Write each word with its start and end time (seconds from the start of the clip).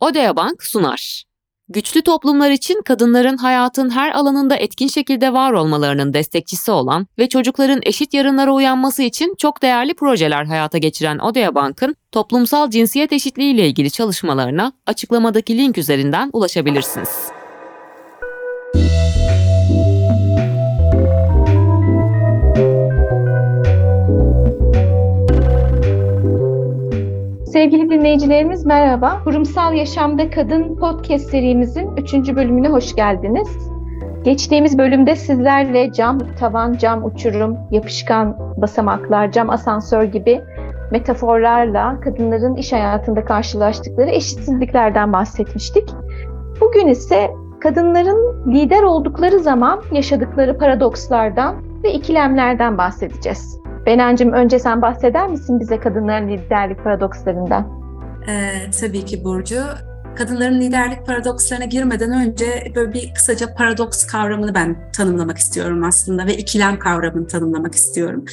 Odea 0.00 0.36
Bank 0.36 0.62
sunar. 0.62 1.24
Güçlü 1.68 2.02
toplumlar 2.02 2.50
için 2.50 2.82
kadınların 2.82 3.36
hayatın 3.36 3.90
her 3.90 4.12
alanında 4.12 4.56
etkin 4.56 4.88
şekilde 4.88 5.32
var 5.32 5.52
olmalarının 5.52 6.14
destekçisi 6.14 6.70
olan 6.70 7.06
ve 7.18 7.28
çocukların 7.28 7.80
eşit 7.82 8.14
yarınlara 8.14 8.52
uyanması 8.52 9.02
için 9.02 9.34
çok 9.38 9.62
değerli 9.62 9.94
projeler 9.94 10.44
hayata 10.44 10.78
geçiren 10.78 11.18
Odea 11.18 11.54
Bank'ın 11.54 11.96
toplumsal 12.12 12.70
cinsiyet 12.70 13.12
eşitliği 13.12 13.54
ile 13.54 13.68
ilgili 13.68 13.90
çalışmalarına 13.90 14.72
açıklamadaki 14.86 15.58
link 15.58 15.78
üzerinden 15.78 16.30
ulaşabilirsiniz. 16.32 17.39
Sevgili 27.60 27.90
dinleyicilerimiz 27.90 28.66
merhaba. 28.66 29.20
Kurumsal 29.24 29.74
Yaşamda 29.74 30.30
Kadın 30.30 30.76
podcast 30.76 31.30
serimizin 31.30 31.96
3. 31.96 32.14
bölümüne 32.14 32.68
hoş 32.68 32.94
geldiniz. 32.94 33.48
Geçtiğimiz 34.24 34.78
bölümde 34.78 35.16
sizlerle 35.16 35.92
cam 35.92 36.18
tavan, 36.38 36.72
cam 36.72 37.04
uçurum, 37.04 37.56
yapışkan 37.70 38.36
basamaklar, 38.56 39.32
cam 39.32 39.50
asansör 39.50 40.02
gibi 40.02 40.40
metaforlarla 40.90 42.00
kadınların 42.00 42.54
iş 42.54 42.72
hayatında 42.72 43.24
karşılaştıkları 43.24 44.10
eşitsizliklerden 44.10 45.12
bahsetmiştik. 45.12 45.88
Bugün 46.60 46.88
ise 46.88 47.30
kadınların 47.62 48.52
lider 48.52 48.82
oldukları 48.82 49.38
zaman 49.38 49.80
yaşadıkları 49.92 50.58
paradokslardan 50.58 51.54
ve 51.84 51.92
ikilemlerden 51.92 52.78
bahsedeceğiz. 52.78 53.60
Benancığım 53.86 54.32
önce 54.32 54.58
sen 54.58 54.82
bahseder 54.82 55.28
misin 55.28 55.60
bize 55.60 55.80
kadınların 55.80 56.28
liderlik 56.28 56.84
paradokslarından? 56.84 57.80
Ee, 58.28 58.70
tabii 58.80 59.04
ki 59.04 59.24
Burcu. 59.24 59.60
Kadınların 60.16 60.60
liderlik 60.60 61.06
paradokslarına 61.06 61.64
girmeden 61.64 62.12
önce 62.12 62.72
böyle 62.74 62.92
bir 62.92 63.14
kısaca 63.14 63.54
paradoks 63.54 64.06
kavramını 64.06 64.54
ben 64.54 64.90
tanımlamak 64.92 65.38
istiyorum 65.38 65.84
aslında 65.84 66.26
ve 66.26 66.36
ikilem 66.36 66.78
kavramını 66.78 67.26
tanımlamak 67.26 67.74
istiyorum. 67.74 68.24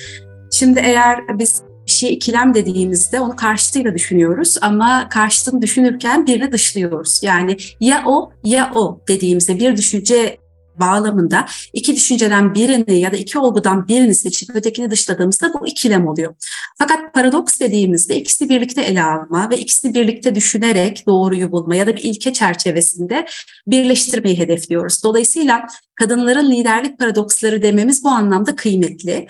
Şimdi 0.51 0.79
eğer 0.79 1.19
biz 1.39 1.61
bir 1.85 1.91
şey 1.91 2.13
ikilem 2.13 2.53
dediğimizde 2.53 3.19
onu 3.19 3.35
karşıtıyla 3.35 3.93
düşünüyoruz 3.93 4.57
ama 4.61 5.09
karşıtını 5.09 5.61
düşünürken 5.61 6.27
birini 6.27 6.51
dışlıyoruz. 6.51 7.19
Yani 7.23 7.57
ya 7.79 8.03
o 8.05 8.31
ya 8.43 8.71
o 8.75 9.01
dediğimizde 9.07 9.59
bir 9.59 9.77
düşünce 9.77 10.37
bağlamında 10.79 11.45
iki 11.73 11.95
düşünceden 11.95 12.55
birini 12.55 12.99
ya 12.99 13.11
da 13.11 13.17
iki 13.17 13.39
olgudan 13.39 13.87
birini 13.87 14.15
seçip 14.15 14.55
ötekini 14.55 14.91
dışladığımızda 14.91 15.53
bu 15.53 15.67
ikilem 15.67 16.07
oluyor. 16.07 16.35
Fakat 16.77 17.13
paradoks 17.13 17.59
dediğimizde 17.59 18.15
ikisi 18.15 18.49
birlikte 18.49 18.81
ele 18.81 19.03
alma 19.03 19.49
ve 19.49 19.57
ikisini 19.57 19.93
birlikte 19.93 20.35
düşünerek 20.35 21.03
doğruyu 21.07 21.51
bulma 21.51 21.75
ya 21.75 21.87
da 21.87 21.95
bir 21.95 22.03
ilke 22.03 22.33
çerçevesinde 22.33 23.25
birleştirmeyi 23.67 24.39
hedefliyoruz. 24.39 25.03
Dolayısıyla 25.03 25.67
kadınların 25.95 26.51
liderlik 26.51 26.99
paradoksları 26.99 27.61
dememiz 27.61 28.03
bu 28.03 28.09
anlamda 28.09 28.55
kıymetli. 28.55 29.27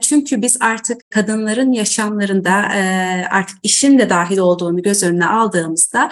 Çünkü 0.00 0.42
biz 0.42 0.56
artık 0.60 1.10
kadınların 1.10 1.72
yaşamlarında 1.72 2.52
artık 3.30 3.58
işin 3.62 3.98
de 3.98 4.10
dahil 4.10 4.38
olduğunu 4.38 4.82
göz 4.82 5.02
önüne 5.02 5.26
aldığımızda 5.26 6.10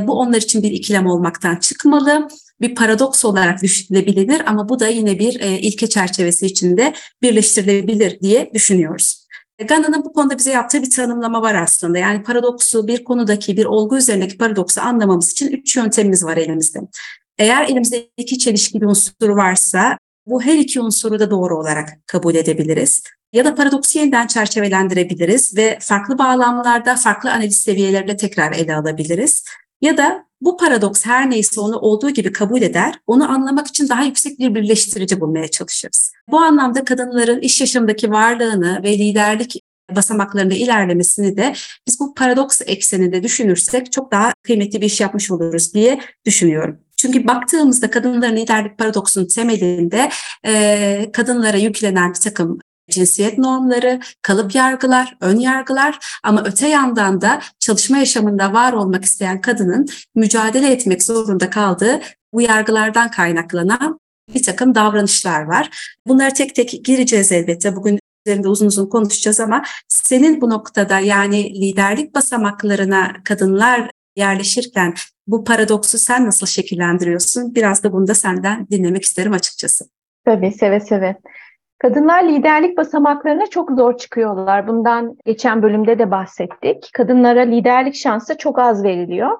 bu 0.00 0.12
onlar 0.12 0.38
için 0.38 0.62
bir 0.62 0.70
ikilem 0.70 1.06
olmaktan 1.06 1.56
çıkmalı 1.56 2.28
bir 2.60 2.74
paradoks 2.74 3.24
olarak 3.24 3.62
düşünülebilir 3.62 4.42
ama 4.46 4.68
bu 4.68 4.80
da 4.80 4.88
yine 4.88 5.18
bir 5.18 5.40
e, 5.40 5.58
ilke 5.58 5.88
çerçevesi 5.88 6.46
içinde 6.46 6.94
birleştirilebilir 7.22 8.20
diye 8.20 8.50
düşünüyoruz. 8.54 9.24
Gana'nın 9.68 10.04
bu 10.04 10.12
konuda 10.12 10.38
bize 10.38 10.50
yaptığı 10.50 10.82
bir 10.82 10.90
tanımlama 10.90 11.42
var 11.42 11.54
aslında. 11.54 11.98
Yani 11.98 12.22
paradoksu 12.22 12.88
bir 12.88 13.04
konudaki 13.04 13.56
bir 13.56 13.64
olgu 13.64 13.96
üzerindeki 13.96 14.38
paradoksu 14.38 14.80
anlamamız 14.80 15.32
için 15.32 15.48
üç 15.48 15.76
yöntemimiz 15.76 16.24
var 16.24 16.36
elimizde. 16.36 16.80
Eğer 17.38 17.68
elimizde 17.68 18.10
iki 18.16 18.38
çelişkili 18.38 18.86
unsur 18.86 19.28
varsa 19.28 19.98
bu 20.26 20.42
her 20.42 20.58
iki 20.58 20.80
unsuru 20.80 21.18
da 21.20 21.30
doğru 21.30 21.58
olarak 21.58 21.88
kabul 22.06 22.34
edebiliriz. 22.34 23.02
Ya 23.32 23.44
da 23.44 23.54
paradoksu 23.54 23.98
yeniden 23.98 24.26
çerçevelendirebiliriz 24.26 25.56
ve 25.56 25.78
farklı 25.80 26.18
bağlamlarda, 26.18 26.96
farklı 26.96 27.32
analiz 27.32 27.56
seviyelerinde 27.58 28.16
tekrar 28.16 28.52
ele 28.52 28.76
alabiliriz. 28.76 29.44
Ya 29.84 29.96
da 29.96 30.26
bu 30.40 30.56
paradoks 30.56 31.06
her 31.06 31.30
neyse 31.30 31.60
onu 31.60 31.78
olduğu 31.78 32.10
gibi 32.10 32.32
kabul 32.32 32.62
eder, 32.62 32.94
onu 33.06 33.30
anlamak 33.30 33.66
için 33.66 33.88
daha 33.88 34.02
yüksek 34.02 34.38
bir 34.38 34.54
birleştirici 34.54 35.20
bulmaya 35.20 35.48
çalışırız. 35.48 36.12
Bu 36.30 36.38
anlamda 36.38 36.84
kadınların 36.84 37.40
iş 37.40 37.60
yaşamındaki 37.60 38.10
varlığını 38.10 38.82
ve 38.82 38.98
liderlik 38.98 39.62
basamaklarında 39.96 40.54
ilerlemesini 40.54 41.36
de 41.36 41.54
biz 41.86 42.00
bu 42.00 42.14
paradoks 42.14 42.60
ekseninde 42.66 43.22
düşünürsek 43.22 43.92
çok 43.92 44.12
daha 44.12 44.32
kıymetli 44.42 44.80
bir 44.80 44.86
iş 44.86 45.00
yapmış 45.00 45.30
oluruz 45.30 45.74
diye 45.74 46.00
düşünüyorum. 46.26 46.78
Çünkü 46.96 47.26
baktığımızda 47.26 47.90
kadınların 47.90 48.36
liderlik 48.36 48.78
paradoksunun 48.78 49.26
temelinde 49.26 50.10
e, 50.46 51.10
kadınlara 51.12 51.56
yüklenen 51.56 52.10
bir 52.10 52.20
takım 52.20 52.58
cinsiyet 52.90 53.38
normları, 53.38 54.00
kalıp 54.22 54.54
yargılar, 54.54 55.16
ön 55.20 55.36
yargılar 55.36 55.98
ama 56.22 56.42
öte 56.44 56.68
yandan 56.68 57.20
da 57.20 57.40
çalışma 57.58 57.98
yaşamında 57.98 58.52
var 58.52 58.72
olmak 58.72 59.04
isteyen 59.04 59.40
kadının 59.40 59.86
mücadele 60.14 60.72
etmek 60.72 61.02
zorunda 61.02 61.50
kaldığı 61.50 62.00
bu 62.32 62.40
yargılardan 62.40 63.10
kaynaklanan 63.10 64.00
bir 64.34 64.42
takım 64.42 64.74
davranışlar 64.74 65.42
var. 65.42 65.94
Bunları 66.06 66.34
tek 66.34 66.54
tek 66.54 66.84
gireceğiz 66.84 67.32
elbette. 67.32 67.76
Bugün 67.76 67.98
üzerinde 68.26 68.48
uzun 68.48 68.66
uzun 68.66 68.88
konuşacağız 68.88 69.40
ama 69.40 69.62
senin 69.88 70.40
bu 70.40 70.50
noktada 70.50 70.98
yani 70.98 71.60
liderlik 71.60 72.14
basamaklarına 72.14 73.12
kadınlar 73.24 73.90
yerleşirken 74.16 74.94
bu 75.26 75.44
paradoksu 75.44 75.98
sen 75.98 76.26
nasıl 76.26 76.46
şekillendiriyorsun? 76.46 77.54
Biraz 77.54 77.82
da 77.82 77.92
bunu 77.92 78.06
da 78.06 78.14
senden 78.14 78.66
dinlemek 78.70 79.04
isterim 79.04 79.32
açıkçası. 79.32 79.84
Tabii 80.24 80.52
seve 80.52 80.80
seve. 80.80 81.16
Kadınlar 81.84 82.24
liderlik 82.24 82.76
basamaklarına 82.76 83.46
çok 83.46 83.70
zor 83.70 83.96
çıkıyorlar. 83.96 84.68
Bundan 84.68 85.16
geçen 85.24 85.62
bölümde 85.62 85.98
de 85.98 86.10
bahsettik. 86.10 86.90
Kadınlara 86.94 87.40
liderlik 87.40 87.94
şansı 87.94 88.38
çok 88.38 88.58
az 88.58 88.84
veriliyor. 88.84 89.38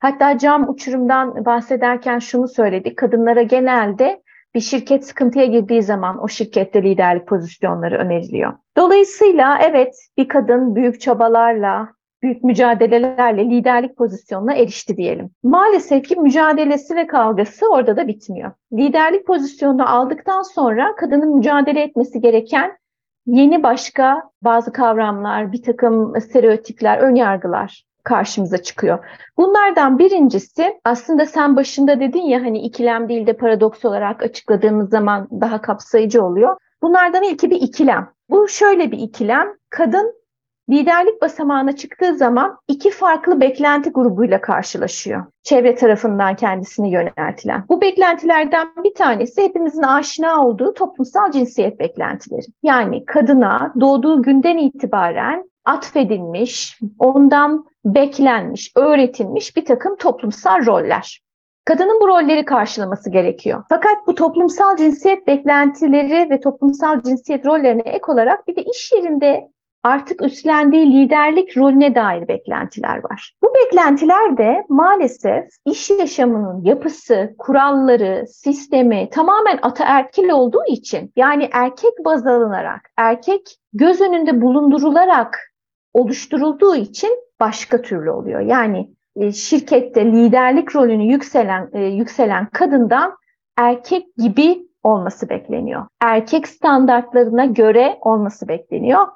Hatta 0.00 0.38
cam 0.38 0.68
uçurumdan 0.68 1.44
bahsederken 1.44 2.18
şunu 2.18 2.48
söyledik. 2.48 2.98
Kadınlara 2.98 3.42
genelde 3.42 4.22
bir 4.54 4.60
şirket 4.60 5.06
sıkıntıya 5.06 5.44
girdiği 5.44 5.82
zaman 5.82 6.24
o 6.24 6.28
şirkette 6.28 6.82
liderlik 6.82 7.26
pozisyonları 7.26 7.98
öneriliyor. 7.98 8.52
Dolayısıyla 8.76 9.58
evet 9.62 9.94
bir 10.18 10.28
kadın 10.28 10.76
büyük 10.76 11.00
çabalarla, 11.00 11.88
büyük 12.22 12.44
mücadelelerle 12.44 13.44
liderlik 13.44 13.96
pozisyonuna 13.96 14.54
erişti 14.54 14.96
diyelim. 14.96 15.30
Maalesef 15.42 16.08
ki 16.08 16.16
mücadelesi 16.16 16.96
ve 16.96 17.06
kavgası 17.06 17.66
orada 17.70 17.96
da 17.96 18.08
bitmiyor. 18.08 18.52
Liderlik 18.72 19.26
pozisyonunu 19.26 19.90
aldıktan 19.90 20.42
sonra 20.42 20.96
kadının 20.96 21.36
mücadele 21.36 21.82
etmesi 21.82 22.20
gereken 22.20 22.76
yeni 23.26 23.62
başka 23.62 24.22
bazı 24.42 24.72
kavramlar, 24.72 25.52
bir 25.52 25.62
takım 25.62 26.20
stereotipler, 26.20 26.98
önyargılar 26.98 27.84
karşımıza 28.04 28.62
çıkıyor. 28.62 28.98
Bunlardan 29.36 29.98
birincisi 29.98 30.80
aslında 30.84 31.26
sen 31.26 31.56
başında 31.56 32.00
dedin 32.00 32.22
ya 32.22 32.42
hani 32.42 32.58
ikilem 32.58 33.08
değil 33.08 33.26
de 33.26 33.32
paradoks 33.32 33.84
olarak 33.84 34.22
açıkladığımız 34.22 34.90
zaman 34.90 35.28
daha 35.40 35.60
kapsayıcı 35.60 36.24
oluyor. 36.24 36.56
Bunlardan 36.82 37.22
ilki 37.22 37.50
bir 37.50 37.60
ikilem. 37.60 38.08
Bu 38.30 38.48
şöyle 38.48 38.92
bir 38.92 38.98
ikilem. 38.98 39.48
Kadın 39.70 40.19
liderlik 40.70 41.22
basamağına 41.22 41.76
çıktığı 41.76 42.16
zaman 42.16 42.58
iki 42.68 42.90
farklı 42.90 43.40
beklenti 43.40 43.90
grubuyla 43.90 44.40
karşılaşıyor. 44.40 45.24
Çevre 45.42 45.74
tarafından 45.74 46.36
kendisini 46.36 46.90
yöneltilen. 46.90 47.64
Bu 47.68 47.80
beklentilerden 47.80 48.68
bir 48.84 48.94
tanesi 48.94 49.42
hepimizin 49.42 49.82
aşina 49.82 50.46
olduğu 50.46 50.74
toplumsal 50.74 51.32
cinsiyet 51.32 51.80
beklentileri. 51.80 52.46
Yani 52.62 53.04
kadına 53.04 53.72
doğduğu 53.80 54.22
günden 54.22 54.56
itibaren 54.58 55.50
atfedilmiş, 55.64 56.78
ondan 56.98 57.64
beklenmiş, 57.84 58.72
öğretilmiş 58.76 59.56
bir 59.56 59.64
takım 59.64 59.96
toplumsal 59.96 60.66
roller. 60.66 61.20
Kadının 61.64 62.00
bu 62.00 62.08
rolleri 62.08 62.44
karşılaması 62.44 63.10
gerekiyor. 63.10 63.64
Fakat 63.68 64.06
bu 64.06 64.14
toplumsal 64.14 64.76
cinsiyet 64.76 65.26
beklentileri 65.26 66.30
ve 66.30 66.40
toplumsal 66.40 67.02
cinsiyet 67.02 67.46
rollerine 67.46 67.82
ek 67.84 68.04
olarak 68.08 68.48
bir 68.48 68.56
de 68.56 68.62
iş 68.62 68.92
yerinde 68.92 69.50
artık 69.82 70.22
üstlendiği 70.22 70.92
liderlik 70.92 71.56
rolüne 71.56 71.94
dair 71.94 72.28
beklentiler 72.28 73.04
var. 73.04 73.34
Bu 73.42 73.52
beklentiler 73.54 74.36
de 74.36 74.64
maalesef 74.68 75.44
iş 75.66 75.90
yaşamının 75.90 76.64
yapısı, 76.64 77.34
kuralları, 77.38 78.24
sistemi 78.28 79.08
tamamen 79.10 79.58
ataerkil 79.62 80.28
olduğu 80.28 80.64
için 80.68 81.12
yani 81.16 81.48
erkek 81.52 81.92
baz 82.04 82.26
alınarak, 82.26 82.90
erkek 82.96 83.56
göz 83.72 84.00
önünde 84.00 84.40
bulundurularak 84.40 85.52
oluşturulduğu 85.94 86.74
için 86.74 87.10
başka 87.40 87.82
türlü 87.82 88.10
oluyor. 88.10 88.40
Yani 88.40 88.90
e, 89.16 89.32
şirkette 89.32 90.04
liderlik 90.06 90.76
rolünü 90.76 91.12
yükselen 91.12 91.70
e, 91.72 91.84
yükselen 91.84 92.46
kadından 92.46 93.16
erkek 93.58 94.16
gibi 94.16 94.70
olması 94.82 95.28
bekleniyor. 95.28 95.86
Erkek 96.00 96.48
standartlarına 96.48 97.44
göre 97.44 97.98
olması 98.00 98.48
bekleniyor 98.48 99.06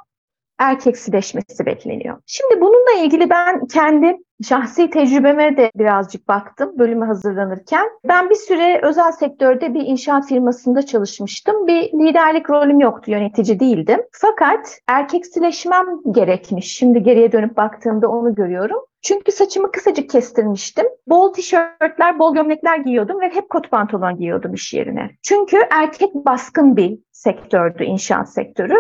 erkeksileşmesi 0.59 1.67
bekleniyor. 1.67 2.17
Şimdi 2.27 2.61
bununla 2.61 3.05
ilgili 3.05 3.31
ben 3.31 3.67
kendi 3.67 4.17
Şahsi 4.49 4.91
tecrübeme 4.91 5.57
de 5.57 5.71
birazcık 5.75 6.29
baktım 6.29 6.79
bölüme 6.79 7.07
hazırlanırken. 7.07 7.89
Ben 8.09 8.31
bir 8.31 8.35
süre 8.35 8.81
özel 8.83 9.13
sektörde 9.13 9.75
bir 9.75 9.81
inşaat 9.81 10.29
firmasında 10.29 10.87
çalışmıştım. 10.87 11.67
Bir 11.67 11.83
liderlik 11.83 12.51
rolüm 12.51 12.81
yoktu, 12.81 13.11
yönetici 13.11 13.61
değildim. 13.61 14.01
Fakat 14.13 14.79
erkeksileşmem 14.89 15.87
gerekmiş. 16.11 16.77
Şimdi 16.77 17.03
geriye 17.03 17.33
dönüp 17.33 17.57
baktığımda 17.57 18.09
onu 18.09 18.35
görüyorum. 18.35 18.81
Çünkü 19.03 19.33
saçımı 19.33 19.73
kısacık 19.73 20.11
kestirmiştim. 20.11 20.87
Bol 21.07 21.33
tişörtler, 21.33 22.19
bol 22.19 22.35
gömlekler 22.35 22.79
giyiyordum 22.79 23.21
ve 23.21 23.29
hep 23.29 23.51
kot 23.51 23.71
pantolon 23.71 24.17
giyiyordum 24.17 24.55
iş 24.55 24.75
yerine. 24.75 25.11
Çünkü 25.23 25.59
erkek 25.71 26.15
baskın 26.15 26.77
bir 26.77 26.99
sektördü 27.13 27.85
inşaat 27.85 28.33
sektörü. 28.33 28.75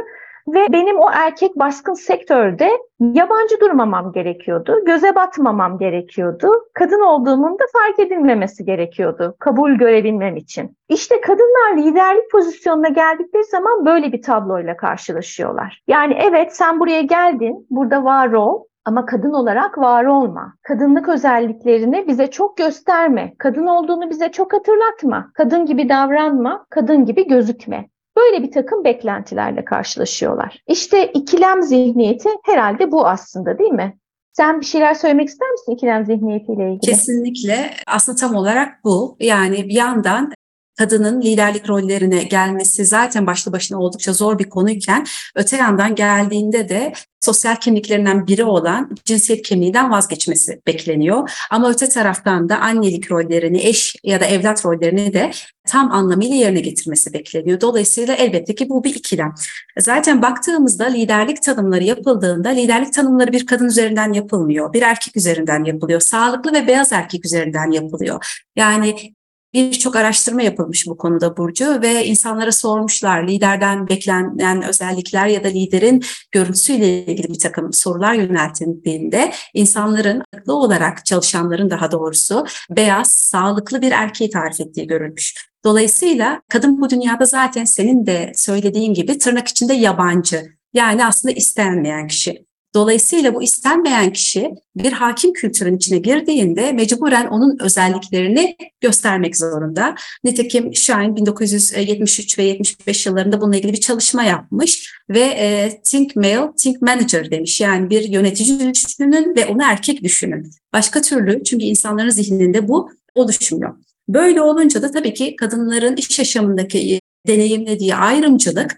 Ve 0.49 0.73
benim 0.73 0.99
o 0.99 1.11
erkek 1.13 1.57
baskın 1.57 1.95
sektörde 1.95 2.71
yabancı 3.01 3.61
durmamam 3.61 4.13
gerekiyordu. 4.13 4.85
Göze 4.87 5.15
batmamam 5.15 5.79
gerekiyordu. 5.79 6.53
Kadın 6.75 7.01
olduğumun 7.01 7.59
da 7.59 7.65
fark 7.73 7.99
edilmemesi 7.99 8.65
gerekiyordu. 8.65 9.37
Kabul 9.39 9.73
görebilmem 9.73 10.37
için. 10.37 10.77
İşte 10.89 11.21
kadınlar 11.21 11.77
liderlik 11.77 12.31
pozisyonuna 12.31 12.89
geldikleri 12.89 13.45
zaman 13.45 13.87
böyle 13.87 14.13
bir 14.13 14.23
tabloyla 14.23 14.77
karşılaşıyorlar. 14.77 15.83
Yani 15.89 16.19
evet 16.21 16.57
sen 16.57 16.81
buraya 16.81 17.03
geldin, 17.03 17.67
burada 17.71 18.05
var 18.05 18.33
ol. 18.33 18.65
Ama 18.85 19.07
kadın 19.07 19.33
olarak 19.33 19.79
var 19.79 20.05
olma. 20.05 20.55
Kadınlık 20.63 21.09
özelliklerini 21.09 22.09
bize 22.09 22.27
çok 22.31 22.57
gösterme. 22.57 23.35
Kadın 23.39 23.67
olduğunu 23.67 24.11
bize 24.11 24.33
çok 24.33 24.53
hatırlatma. 24.53 25.31
Kadın 25.35 25.67
gibi 25.67 25.89
davranma. 25.89 26.67
Kadın 26.71 27.05
gibi 27.05 27.29
gözükme. 27.29 27.89
Böyle 28.17 28.43
bir 28.43 28.53
takım 28.53 28.85
beklentilerle 28.85 29.65
karşılaşıyorlar. 29.65 30.63
İşte 30.69 31.13
ikilem 31.13 31.63
zihniyeti 31.63 32.29
herhalde 32.45 32.93
bu 32.93 33.07
aslında 33.07 33.59
değil 33.59 33.73
mi? 33.73 33.99
Sen 34.33 34.61
bir 34.61 34.67
şeyler 34.67 34.95
söylemek 34.95 35.29
ister 35.29 35.51
misin 35.51 35.73
ikilem 35.73 36.07
zihniyetiyle 36.07 36.73
ilgili? 36.73 36.81
Kesinlikle 36.91 37.71
aslında 37.87 38.17
tam 38.17 38.35
olarak 38.35 38.85
bu. 38.85 39.17
Yani 39.21 39.69
bir 39.69 39.75
yandan 39.75 40.33
kadının 40.79 41.23
liderlik 41.23 41.69
rollerine 41.69 42.23
gelmesi 42.23 42.85
zaten 42.85 43.27
başlı 43.27 43.53
başına 43.53 43.79
oldukça 43.79 44.13
zor 44.13 44.39
bir 44.39 44.51
konuyken 44.51 45.07
öte 45.35 45.57
yandan 45.57 45.95
geldiğinde 45.95 46.69
de 46.69 46.93
sosyal 47.21 47.57
kimliklerinden 47.57 48.27
biri 48.27 48.45
olan 48.45 48.97
cinsiyet 49.05 49.43
kimliğinden 49.43 49.91
vazgeçmesi 49.91 50.61
bekleniyor. 50.67 51.31
Ama 51.51 51.71
öte 51.71 51.89
taraftan 51.89 52.49
da 52.49 52.59
annelik 52.59 53.11
rollerini, 53.11 53.61
eş 53.61 53.97
ya 54.05 54.21
da 54.21 54.25
evlat 54.25 54.67
rollerini 54.67 55.13
de 55.13 55.31
tam 55.67 55.93
anlamıyla 55.93 56.37
yerine 56.37 56.61
getirmesi 56.61 57.13
bekleniyor. 57.13 57.61
Dolayısıyla 57.61 58.15
elbette 58.15 58.55
ki 58.55 58.69
bu 58.69 58.85
bir 58.85 58.95
ikilem. 58.95 59.35
Zaten 59.79 60.23
baktığımızda 60.23 60.85
liderlik 60.85 61.43
tanımları 61.43 61.85
yapıldığında 61.85 62.49
liderlik 62.49 62.93
tanımları 62.93 63.33
bir 63.33 63.47
kadın 63.47 63.67
üzerinden 63.67 64.13
yapılmıyor, 64.13 64.73
bir 64.73 64.83
erkek 64.83 65.17
üzerinden 65.17 65.65
yapılıyor, 65.65 66.01
sağlıklı 66.01 66.53
ve 66.53 66.67
beyaz 66.67 66.93
erkek 66.93 67.25
üzerinden 67.25 67.71
yapılıyor. 67.71 68.41
Yani 68.57 69.15
Birçok 69.55 69.97
araştırma 69.97 70.43
yapılmış 70.43 70.87
bu 70.87 70.97
konuda 70.97 71.37
Burcu 71.37 71.83
ve 71.83 72.07
insanlara 72.07 72.53
sormuşlar 72.53 73.29
liderden 73.29 73.89
beklenen 73.89 74.63
özellikler 74.63 75.27
ya 75.27 75.45
da 75.45 75.49
liderin 75.49 76.05
görüntüsüyle 76.33 77.07
ilgili 77.07 77.29
bir 77.29 77.39
takım 77.39 77.73
sorular 77.73 78.15
yöneltildiğinde 78.15 79.33
insanların 79.55 80.23
haklı 80.35 80.55
olarak 80.55 81.07
çalışanların 81.07 81.71
daha 81.71 81.93
doğrusu 81.93 82.47
beyaz, 82.71 83.11
sağlıklı 83.11 83.83
bir 83.83 83.93
erkeği 83.93 84.31
tarif 84.31 84.61
ettiği 84.61 84.87
görülmüş. 84.87 85.35
Dolayısıyla 85.65 86.43
kadın 86.49 86.81
bu 86.81 86.91
dünyada 86.91 87.25
zaten 87.25 87.65
senin 87.65 88.07
de 88.07 88.33
söylediğin 88.35 88.95
gibi 88.95 89.19
tırnak 89.19 89.49
içinde 89.49 89.75
yabancı 89.75 90.43
yani 90.73 91.07
aslında 91.07 91.35
istenmeyen 91.35 92.07
kişi. 92.07 92.47
Dolayısıyla 92.75 93.35
bu 93.35 93.43
istenmeyen 93.43 94.13
kişi 94.13 94.51
bir 94.77 94.93
hakim 94.93 95.33
kültürün 95.33 95.77
içine 95.77 95.99
girdiğinde 95.99 96.73
mecburen 96.73 97.27
onun 97.27 97.59
özelliklerini 97.61 98.57
göstermek 98.81 99.37
zorunda. 99.37 99.95
Nitekim 100.25 100.75
Shine 100.75 101.17
1973 101.17 102.39
ve 102.39 102.43
75 102.43 103.07
yıllarında 103.07 103.41
bununla 103.41 103.57
ilgili 103.57 103.73
bir 103.73 103.81
çalışma 103.81 104.25
yapmış 104.25 104.95
ve 105.11 105.21
e, 105.21 105.81
think 105.85 106.17
male, 106.17 106.51
think 106.57 106.83
manager 106.83 107.31
demiş. 107.31 107.61
Yani 107.61 107.91
bir 107.91 108.09
yönetici 108.09 108.75
düşünün 108.75 109.37
ve 109.37 109.47
onu 109.47 109.63
erkek 109.63 110.03
düşünün. 110.03 110.51
Başka 110.73 111.03
türlü 111.03 111.45
çünkü 111.45 111.65
insanların 111.65 112.11
zihninde 112.11 112.69
bu 112.69 112.91
oluşmuyor. 113.15 113.75
Böyle 114.09 114.41
olunca 114.41 114.83
da 114.83 114.91
tabii 114.91 115.15
ki 115.15 115.37
kadınların 115.37 115.97
iş 115.97 116.19
yaşamındaki 116.19 117.01
deneyimlediği 117.27 117.95
ayrımcılık 117.95 118.77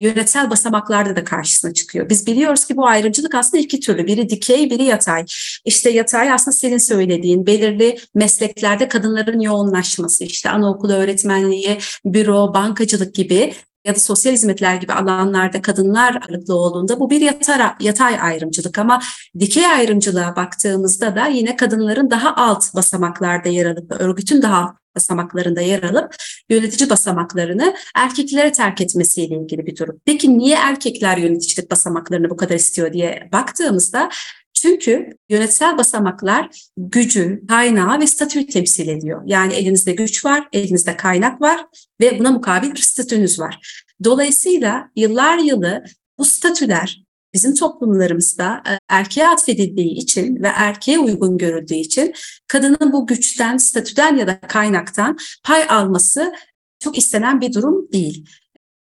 yönetsel 0.00 0.50
basamaklarda 0.50 1.16
da 1.16 1.24
karşısına 1.24 1.74
çıkıyor. 1.74 2.08
Biz 2.08 2.26
biliyoruz 2.26 2.66
ki 2.66 2.76
bu 2.76 2.86
ayrımcılık 2.86 3.34
aslında 3.34 3.62
iki 3.62 3.80
türlü. 3.80 4.06
Biri 4.06 4.28
dikey, 4.28 4.70
biri 4.70 4.82
yatay. 4.82 5.24
İşte 5.64 5.90
yatay 5.90 6.32
aslında 6.32 6.56
senin 6.56 6.78
söylediğin 6.78 7.46
belirli 7.46 7.98
mesleklerde 8.14 8.88
kadınların 8.88 9.40
yoğunlaşması, 9.40 10.24
işte 10.24 10.50
anaokulu 10.50 10.92
öğretmenliği, 10.92 11.78
büro, 12.04 12.54
bankacılık 12.54 13.14
gibi 13.14 13.54
ya 13.84 13.94
da 13.94 13.98
sosyal 13.98 14.32
hizmetler 14.32 14.74
gibi 14.74 14.92
alanlarda 14.92 15.62
kadınlar 15.62 16.14
ağırlıklı 16.14 16.54
olduğunda 16.54 17.00
bu 17.00 17.10
bir 17.10 17.20
yatay, 17.20 17.60
yatay 17.80 18.20
ayrımcılık 18.20 18.78
ama 18.78 19.02
dikey 19.40 19.66
ayrımcılığa 19.66 20.36
baktığımızda 20.36 21.16
da 21.16 21.26
yine 21.26 21.56
kadınların 21.56 22.10
daha 22.10 22.36
alt 22.36 22.74
basamaklarda 22.74 23.48
yer 23.48 23.66
alıp 23.66 24.00
örgütün 24.00 24.42
daha 24.42 24.78
basamaklarında 24.96 25.60
yer 25.60 25.82
alıp 25.82 26.14
yönetici 26.48 26.90
basamaklarını 26.90 27.74
erkeklere 27.94 28.52
terk 28.52 28.80
etmesiyle 28.80 29.36
ilgili 29.36 29.66
bir 29.66 29.76
durum. 29.76 30.00
Peki 30.04 30.38
niye 30.38 30.56
erkekler 30.56 31.16
yöneticilik 31.16 31.70
basamaklarını 31.70 32.30
bu 32.30 32.36
kadar 32.36 32.54
istiyor 32.54 32.92
diye 32.92 33.28
baktığımızda 33.32 34.08
çünkü 34.60 35.10
yönetsel 35.28 35.78
basamaklar 35.78 36.50
gücü, 36.76 37.46
kaynağı 37.48 38.00
ve 38.00 38.06
statüyü 38.06 38.46
temsil 38.46 38.88
ediyor. 38.88 39.22
Yani 39.26 39.54
elinizde 39.54 39.92
güç 39.92 40.24
var, 40.24 40.48
elinizde 40.52 40.96
kaynak 40.96 41.40
var 41.40 41.66
ve 42.00 42.18
buna 42.18 42.30
mukabil 42.30 42.70
bir 42.70 42.80
statünüz 42.80 43.40
var. 43.40 43.84
Dolayısıyla 44.04 44.90
yıllar 44.96 45.38
yılı 45.38 45.84
bu 46.18 46.24
statüler 46.24 47.08
bizim 47.34 47.54
toplumlarımızda 47.54 48.62
e, 48.68 48.78
erkeğe 48.88 49.28
atfedildiği 49.28 49.94
için 49.94 50.42
ve 50.42 50.48
erkeğe 50.48 50.98
uygun 50.98 51.38
görüldüğü 51.38 51.74
için 51.74 52.14
kadının 52.48 52.92
bu 52.92 53.06
güçten, 53.06 53.56
statüden 53.56 54.16
ya 54.16 54.26
da 54.26 54.40
kaynaktan 54.40 55.18
pay 55.44 55.62
alması 55.68 56.32
çok 56.80 56.98
istenen 56.98 57.40
bir 57.40 57.52
durum 57.52 57.92
değil. 57.92 58.28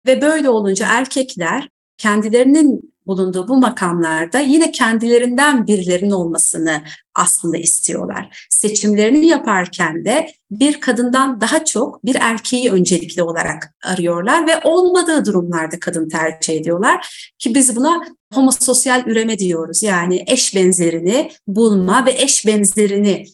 Ve 0.06 0.22
böyle 0.22 0.48
olunca 0.48 0.86
erkekler 0.90 1.68
kendilerinin 1.98 2.93
bulunduğu 3.06 3.48
bu 3.48 3.56
makamlarda 3.56 4.38
yine 4.38 4.72
kendilerinden 4.72 5.66
birilerinin 5.66 6.10
olmasını 6.10 6.82
aslında 7.14 7.56
istiyorlar. 7.56 8.46
Seçimlerini 8.50 9.26
yaparken 9.26 10.04
de 10.04 10.30
bir 10.50 10.80
kadından 10.80 11.40
daha 11.40 11.64
çok 11.64 12.04
bir 12.04 12.16
erkeği 12.20 12.70
öncelikli 12.72 13.22
olarak 13.22 13.74
arıyorlar 13.84 14.46
ve 14.46 14.60
olmadığı 14.64 15.24
durumlarda 15.24 15.80
kadın 15.80 16.08
tercih 16.08 16.54
ediyorlar 16.54 17.32
ki 17.38 17.54
biz 17.54 17.76
buna 17.76 18.04
homososyal 18.34 19.06
üreme 19.06 19.38
diyoruz. 19.38 19.82
Yani 19.82 20.24
eş 20.26 20.54
benzerini 20.54 21.30
bulma 21.46 22.06
ve 22.06 22.12
eş 22.12 22.46
benzerini 22.46 23.26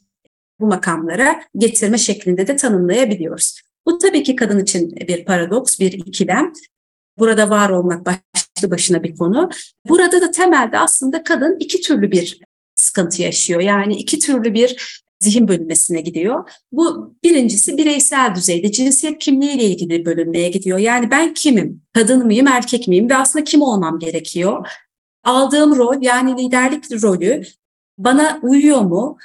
bu 0.60 0.66
makamlara 0.66 1.42
getirme 1.56 1.98
şeklinde 1.98 2.46
de 2.46 2.56
tanımlayabiliyoruz. 2.56 3.60
Bu 3.86 3.98
tabii 3.98 4.22
ki 4.22 4.36
kadın 4.36 4.58
için 4.58 4.90
bir 4.90 5.24
paradoks, 5.24 5.80
bir 5.80 5.92
ikilem. 5.92 6.52
Burada 7.18 7.50
var 7.50 7.70
olmak 7.70 8.06
başlı 8.60 8.70
başına 8.70 9.02
bir 9.02 9.16
konu. 9.16 9.50
Burada 9.88 10.20
da 10.20 10.30
temelde 10.30 10.78
aslında 10.78 11.22
kadın 11.22 11.56
iki 11.60 11.80
türlü 11.80 12.10
bir 12.10 12.40
sıkıntı 12.74 13.22
yaşıyor. 13.22 13.60
Yani 13.60 13.94
iki 13.94 14.18
türlü 14.18 14.54
bir 14.54 15.00
zihin 15.20 15.48
bölünmesine 15.48 16.00
gidiyor. 16.00 16.50
Bu 16.72 17.14
birincisi 17.24 17.76
bireysel 17.76 18.34
düzeyde 18.34 18.72
cinsiyet 18.72 19.18
kimliğiyle 19.18 19.64
ilgili 19.64 20.04
bölünmeye 20.04 20.48
gidiyor. 20.48 20.78
Yani 20.78 21.10
ben 21.10 21.34
kimim? 21.34 21.82
Kadın 21.94 22.26
mıyım, 22.26 22.46
erkek 22.46 22.88
miyim 22.88 23.10
ve 23.10 23.16
aslında 23.16 23.44
kim 23.44 23.62
olmam 23.62 23.98
gerekiyor? 23.98 24.68
Aldığım 25.24 25.76
rol 25.76 26.02
yani 26.02 26.44
liderlik 26.44 27.02
rolü 27.02 27.42
bana 27.98 28.40
uyuyor 28.42 28.80
mu? 28.80 29.18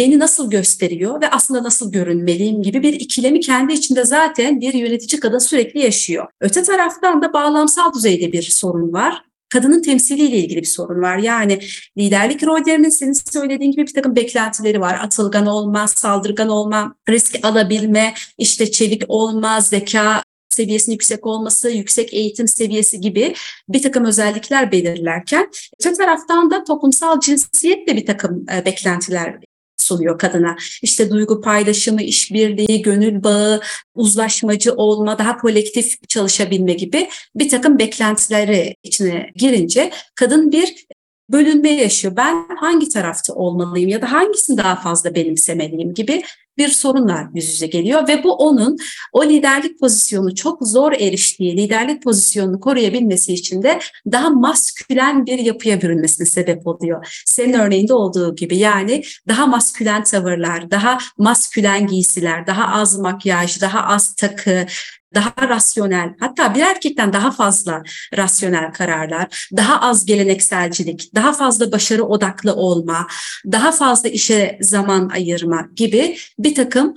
Beni 0.00 0.18
nasıl 0.18 0.50
gösteriyor 0.50 1.20
ve 1.20 1.30
aslında 1.30 1.62
nasıl 1.62 1.92
görünmeliyim 1.92 2.62
gibi 2.62 2.82
bir 2.82 2.92
ikilemi 2.92 3.40
kendi 3.40 3.72
içinde 3.72 4.04
zaten 4.04 4.60
bir 4.60 4.74
yönetici 4.74 5.20
kadın 5.20 5.38
sürekli 5.38 5.80
yaşıyor. 5.80 6.26
Öte 6.40 6.62
taraftan 6.62 7.22
da 7.22 7.32
bağlamsal 7.32 7.94
düzeyde 7.94 8.32
bir 8.32 8.42
sorun 8.42 8.92
var 8.92 9.22
kadının 9.50 9.82
temsiliyle 9.82 10.36
ilgili 10.36 10.60
bir 10.60 10.66
sorun 10.66 11.02
var. 11.02 11.18
Yani 11.18 11.58
liderlik 11.98 12.44
rollerinin 12.44 12.88
senin 12.88 13.12
söylediğin 13.12 13.72
gibi 13.72 13.86
bir 13.86 13.94
takım 13.94 14.16
beklentileri 14.16 14.80
var. 14.80 14.98
Atılgan 15.02 15.46
olma, 15.46 15.88
saldırgan 15.88 16.48
olma, 16.48 16.94
risk 17.08 17.44
alabilme, 17.44 18.14
işte 18.38 18.70
çevik 18.70 19.02
olma, 19.08 19.60
zeka 19.60 20.22
seviyesinin 20.50 20.94
yüksek 20.94 21.26
olması, 21.26 21.70
yüksek 21.70 22.14
eğitim 22.14 22.48
seviyesi 22.48 23.00
gibi 23.00 23.34
bir 23.68 23.82
takım 23.82 24.04
özellikler 24.04 24.72
belirlerken 24.72 25.50
öte 25.80 25.92
taraftan 25.92 26.50
da 26.50 26.64
toplumsal 26.64 27.20
cinsiyetle 27.20 27.96
bir 27.96 28.06
takım 28.06 28.46
e, 28.54 28.64
beklentiler 28.64 29.49
sunuyor 29.90 30.18
kadına. 30.18 30.56
İşte 30.82 31.10
duygu 31.10 31.40
paylaşımı, 31.40 32.02
işbirliği, 32.02 32.82
gönül 32.82 33.22
bağı, 33.22 33.60
uzlaşmacı 33.94 34.74
olma, 34.74 35.18
daha 35.18 35.38
kolektif 35.38 36.08
çalışabilme 36.08 36.72
gibi 36.72 37.08
bir 37.34 37.48
takım 37.48 37.78
beklentileri 37.78 38.76
içine 38.82 39.30
girince 39.34 39.90
kadın 40.14 40.52
bir 40.52 40.86
bölünme 41.32 41.70
yaşıyor. 41.70 42.16
Ben 42.16 42.48
hangi 42.60 42.88
tarafta 42.88 43.34
olmalıyım 43.34 43.88
ya 43.88 44.02
da 44.02 44.12
hangisini 44.12 44.56
daha 44.56 44.76
fazla 44.76 45.14
benimsemeliyim 45.14 45.94
gibi 45.94 46.22
bir 46.58 46.68
sorunla 46.68 47.30
yüz 47.34 47.48
yüze 47.48 47.66
geliyor 47.66 48.08
ve 48.08 48.24
bu 48.24 48.32
onun 48.32 48.78
o 49.12 49.24
liderlik 49.24 49.80
pozisyonu 49.80 50.34
çok 50.34 50.66
zor 50.66 50.92
eriştiği 50.92 51.56
liderlik 51.56 52.02
pozisyonunu 52.02 52.60
koruyabilmesi 52.60 53.32
için 53.32 53.62
de 53.62 53.80
daha 54.12 54.30
maskülen 54.30 55.26
bir 55.26 55.38
yapıya 55.38 55.82
bürünmesine 55.82 56.26
sebep 56.26 56.66
oluyor. 56.66 57.22
Senin 57.26 57.52
örneğinde 57.52 57.94
olduğu 57.94 58.36
gibi 58.36 58.56
yani 58.56 59.02
daha 59.28 59.46
maskülen 59.46 60.04
tavırlar, 60.04 60.70
daha 60.70 60.98
maskülen 61.18 61.86
giysiler, 61.86 62.46
daha 62.46 62.80
az 62.80 62.98
makyaj, 62.98 63.60
daha 63.60 63.86
az 63.86 64.14
takı, 64.14 64.66
daha 65.14 65.48
rasyonel 65.48 66.14
hatta 66.20 66.54
bir 66.54 66.60
erkekten 66.60 67.12
daha 67.12 67.30
fazla 67.30 67.82
rasyonel 68.16 68.72
kararlar, 68.72 69.48
daha 69.56 69.80
az 69.80 70.06
gelenekselcilik, 70.06 71.14
daha 71.14 71.32
fazla 71.32 71.72
başarı 71.72 72.04
odaklı 72.04 72.54
olma, 72.54 73.06
daha 73.52 73.72
fazla 73.72 74.08
işe 74.08 74.58
zaman 74.60 75.08
ayırma 75.08 75.68
gibi 75.76 76.16
bir 76.44 76.54
takım 76.54 76.94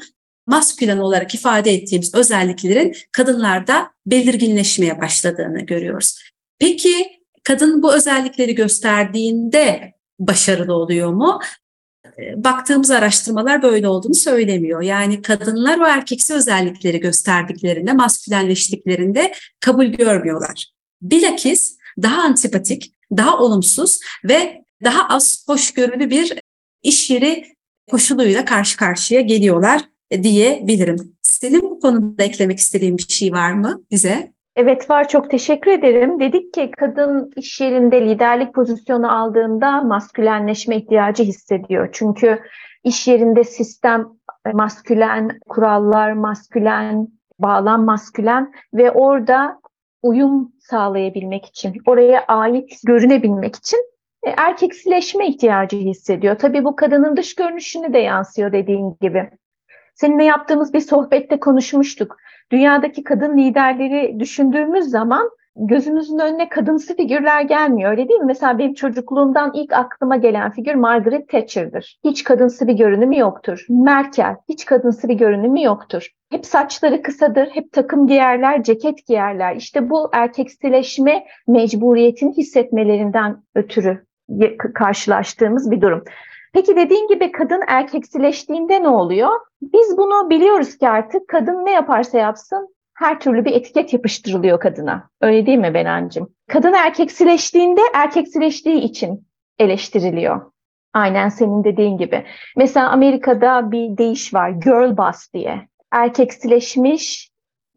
maskülen 0.48 0.98
olarak 0.98 1.36
ifade 1.36 1.74
ettiğimiz 1.74 2.16
özelliklerin 2.16 2.96
kadınlarda 3.12 3.92
belirginleşmeye 4.06 5.02
başladığını 5.02 5.62
görüyoruz. 5.62 6.20
Peki 6.60 7.20
kadın 7.44 7.84
bu 7.84 7.96
özellikleri 7.96 8.56
gösterdiğinde 8.56 9.94
başarılı 10.20 10.74
oluyor 10.74 11.14
mu? 11.14 11.40
baktığımız 12.36 12.92
araştırmalar 12.92 13.62
böyle 13.62 13.88
olduğunu 13.88 14.14
söylemiyor. 14.14 14.82
Yani 14.82 15.22
kadınlar 15.22 15.80
o 15.80 15.88
erkeksi 15.88 16.34
özellikleri 16.34 17.00
gösterdiklerinde, 17.00 17.94
maskülenleştiklerinde 17.94 19.34
kabul 19.60 19.86
görmüyorlar. 19.86 20.68
Bilakis 21.02 21.78
daha 22.02 22.22
antipatik, 22.22 22.94
daha 23.18 23.38
olumsuz 23.38 24.00
ve 24.24 24.64
daha 24.84 25.08
az 25.08 25.44
hoşgörülü 25.48 26.10
bir 26.10 26.34
iş 26.84 27.10
yeri 27.10 27.56
koşuluyla 27.92 28.46
karşı 28.46 28.78
karşıya 28.78 29.22
geliyorlar 29.22 29.82
diyebilirim. 30.12 31.16
Senin 31.22 31.62
bu 31.62 31.80
konuda 31.80 32.24
eklemek 32.24 32.60
istediğin 32.60 32.98
bir 32.98 33.08
şey 33.08 33.34
var 33.34 33.52
mı 33.52 33.84
bize? 33.92 34.34
Evet 34.56 34.90
var 34.90 35.08
çok 35.08 35.32
teşekkür 35.32 35.72
ederim. 35.72 36.20
Dedik 36.20 36.54
ki 36.54 36.72
kadın 36.78 37.32
iş 37.36 37.62
yerinde 37.62 38.02
liderlik 38.02 38.54
pozisyonu 38.54 39.20
aldığında 39.20 39.82
maskülenleşme 39.82 40.78
ihtiyacı 40.78 41.24
hissediyor. 41.24 41.90
Çünkü 41.92 42.40
iş 42.84 43.08
yerinde 43.08 43.44
sistem 43.44 44.08
e, 44.48 44.52
maskülen, 44.52 45.40
kurallar 45.50 46.14
maskülen, 46.14 47.08
bağlam 47.40 47.86
maskülen 47.86 48.54
ve 48.74 48.92
orada 48.92 49.60
uyum 50.04 50.52
sağlayabilmek 50.60 51.46
için, 51.46 51.74
oraya 51.86 52.26
ait 52.28 52.80
görünebilmek 52.84 53.56
için 53.56 53.78
e, 53.78 53.93
erkeksileşme 54.24 55.28
ihtiyacı 55.28 55.78
hissediyor. 55.78 56.36
Tabii 56.36 56.64
bu 56.64 56.76
kadının 56.76 57.18
dış 57.18 57.36
görünüşünü 57.36 57.94
de 57.94 58.00
yansıyor 58.00 58.52
dediğin 58.52 58.98
gibi. 59.02 59.30
Seninle 59.96 60.24
yaptığımız 60.24 60.74
bir 60.74 60.80
sohbette 60.80 61.40
konuşmuştuk 61.40 62.18
dünyadaki 62.52 63.04
kadın 63.04 63.38
liderleri 63.38 64.20
düşündüğümüz 64.20 64.86
zaman 64.86 65.30
gözümüzün 65.56 66.20
önüne 66.20 66.50
kadınsı 66.50 66.96
figürler 66.96 67.42
gelmiyor 67.42 67.92
öyle 67.92 68.10
değil 68.10 68.20
mi? 68.20 68.26
Mesela 68.26 68.58
benim 68.58 68.74
çocukluğumdan 68.74 69.52
ilk 69.54 69.74
aklıma 69.74 70.16
gelen 70.16 70.52
figür 70.52 70.76
Margaret 70.76 71.30
Thatcher'dır. 71.30 72.00
Hiç 72.04 72.24
kadınsı 72.24 72.68
bir 72.68 72.74
görünümü 72.74 73.18
yoktur. 73.18 73.66
Merkel 73.70 74.36
hiç 74.50 74.66
kadınsı 74.66 75.10
bir 75.10 75.14
görünümü 75.14 75.64
yoktur. 75.64 76.08
Hep 76.32 76.46
saçları 76.46 77.02
kısadır, 77.02 77.50
hep 77.50 77.72
takım 77.72 78.08
giyerler, 78.08 78.64
ceket 78.64 79.08
giyerler. 79.08 79.56
İşte 79.56 79.90
bu 79.90 80.10
erkeksileşme 80.14 81.26
mecburiyetini 81.48 82.38
hissetmelerinden 82.38 83.44
ötürü 83.56 84.06
karşılaştığımız 84.74 85.72
bir 85.72 85.82
durum. 85.82 86.04
Peki 86.54 86.76
dediğin 86.76 87.08
gibi 87.08 87.32
kadın 87.32 87.62
erkeksileştiğinde 87.68 88.84
ne 88.84 88.88
oluyor? 88.88 89.32
Biz 89.62 89.98
bunu 89.98 90.30
biliyoruz 90.30 90.78
ki 90.78 90.90
artık 90.90 91.28
kadın 91.28 91.66
ne 91.66 91.72
yaparsa 91.72 92.18
yapsın 92.18 92.76
her 92.94 93.20
türlü 93.20 93.46
bir 93.46 93.52
etiket 93.52 93.94
yapıştırılıyor 93.94 94.60
kadına. 94.60 95.10
Öyle 95.22 95.46
değil 95.46 95.58
mi 95.58 95.74
Benancığım? 95.74 96.30
Kadın 96.48 96.74
erkeksileştiğinde 96.74 97.82
erkeksileştiği 97.94 98.82
için 98.82 99.28
eleştiriliyor. 99.60 100.42
Aynen 100.94 101.30
senin 101.30 101.64
dediğin 101.64 101.98
gibi. 101.98 102.26
Mesela 102.58 102.90
Amerika'da 102.90 103.72
bir 103.72 103.98
deyiş 103.98 104.34
var, 104.34 104.50
girl 104.50 104.98
boss 104.98 105.34
diye. 105.34 105.68
Erkeksileşmiş, 105.92 107.30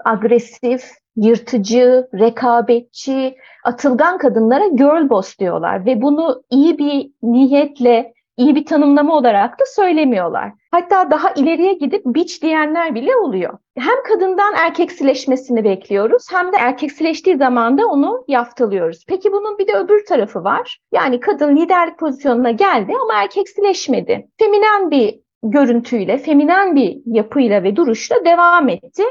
agresif, 0.04 0.90
yırtıcı, 1.16 2.08
rekabetçi, 2.14 3.36
atılgan 3.64 4.18
kadınlara 4.18 4.66
girl 4.66 5.08
boss 5.08 5.38
diyorlar 5.38 5.86
ve 5.86 6.02
bunu 6.02 6.42
iyi 6.50 6.78
bir 6.78 7.10
niyetle 7.22 8.16
iyi 8.36 8.54
bir 8.54 8.66
tanımlama 8.66 9.16
olarak 9.16 9.60
da 9.60 9.64
söylemiyorlar. 9.66 10.52
Hatta 10.70 11.10
daha 11.10 11.30
ileriye 11.30 11.72
gidip 11.72 12.02
biç 12.06 12.42
diyenler 12.42 12.94
bile 12.94 13.16
oluyor. 13.16 13.58
Hem 13.78 14.02
kadından 14.08 14.54
erkeksileşmesini 14.54 15.64
bekliyoruz 15.64 16.26
hem 16.32 16.52
de 16.52 16.56
erkeksileştiği 16.56 17.36
zaman 17.36 17.78
da 17.78 17.86
onu 17.86 18.24
yaftalıyoruz. 18.28 19.04
Peki 19.08 19.32
bunun 19.32 19.58
bir 19.58 19.66
de 19.66 19.72
öbür 19.72 20.04
tarafı 20.06 20.44
var. 20.44 20.78
Yani 20.92 21.20
kadın 21.20 21.56
liderlik 21.56 21.98
pozisyonuna 21.98 22.50
geldi 22.50 22.92
ama 23.02 23.22
erkeksileşmedi. 23.22 24.28
Feminen 24.38 24.90
bir 24.90 25.20
görüntüyle, 25.42 26.18
feminen 26.18 26.76
bir 26.76 26.98
yapıyla 27.06 27.62
ve 27.62 27.76
duruşla 27.76 28.24
devam 28.24 28.68
etti. 28.68 29.02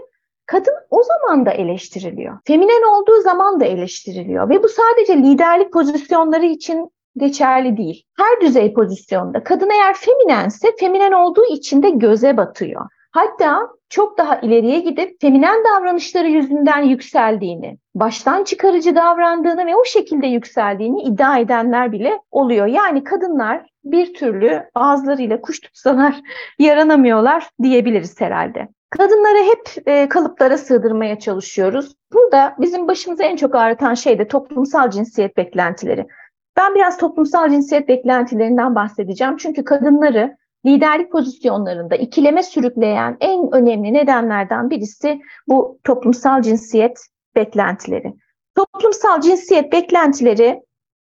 Kadın 0.46 0.74
o 0.90 1.04
zaman 1.04 1.46
da 1.46 1.52
eleştiriliyor. 1.52 2.38
Feminen 2.46 2.96
olduğu 2.96 3.22
zaman 3.22 3.60
da 3.60 3.66
eleştiriliyor 3.66 4.50
ve 4.50 4.64
bu 4.64 4.68
sadece 4.70 5.18
liderlik 5.18 5.74
pozisyonları 5.74 6.46
için 6.46 6.92
geçerli 7.18 7.78
değil. 7.78 8.04
Her 8.18 8.42
düzey 8.42 8.74
pozisyonda 8.74 9.44
kadın 9.44 9.70
eğer 9.70 9.94
feminense 9.94 10.68
feminen 10.80 11.12
olduğu 11.12 11.46
için 11.46 11.84
de 11.84 11.90
göze 11.90 12.38
batıyor. 12.38 12.86
Hatta 13.12 13.70
çok 13.90 14.18
daha 14.18 14.40
ileriye 14.40 14.80
gidip 14.80 15.22
feminen 15.22 15.64
davranışları 15.64 16.28
yüzünden 16.28 16.82
yükseldiğini, 16.84 17.78
baştan 17.96 18.44
çıkarıcı 18.44 18.96
davrandığını 18.96 19.66
ve 19.66 19.75
o 19.75 19.86
şekilde 19.86 20.28
yükseldiğini 20.28 21.02
iddia 21.02 21.40
edenler 21.40 21.92
bile 21.92 22.20
oluyor. 22.32 22.66
Yani 22.66 23.04
kadınlar 23.04 23.66
bir 23.86 24.13
türlü 24.13 24.70
ağızlarıyla 24.75 25.42
kuş 25.42 25.60
tutsalar 25.60 26.22
yaranamıyorlar 26.60 27.50
diyebiliriz 27.63 28.22
herhalde. 28.22 28.68
Kadınları 28.89 29.44
hep 29.44 29.88
e, 29.88 30.10
kalıplara 30.10 30.58
sığdırmaya 30.58 31.20
çalışıyoruz. 31.20 31.96
Burada 32.13 32.56
bizim 32.60 32.88
başımıza 32.88 33.24
en 33.24 33.36
çok 33.36 33.56
ağrıtan 33.56 33.94
şey 33.94 34.20
de 34.20 34.27
toplumsal 34.27 34.89
cinsiyet 34.89 35.38
beklentileri. 35.38 36.08
Ben 36.58 36.75
biraz 36.75 36.98
toplumsal 36.98 37.50
cinsiyet 37.50 37.88
beklentilerinden 37.88 38.75
bahsedeceğim. 38.75 39.38
Çünkü 39.38 39.63
kadınları 39.63 40.38
liderlik 40.65 41.12
pozisyonlarında 41.12 41.96
ikileme 41.96 42.44
sürükleyen 42.44 43.18
en 43.20 43.50
önemli 43.51 43.94
nedenlerden 43.94 44.70
birisi 44.70 45.22
bu 45.48 45.80
toplumsal 45.84 46.42
cinsiyet 46.42 47.00
beklentileri. 47.36 48.13
Toplumsal 48.56 49.22
cinsiyet 49.22 49.72
beklentileri 49.72 50.62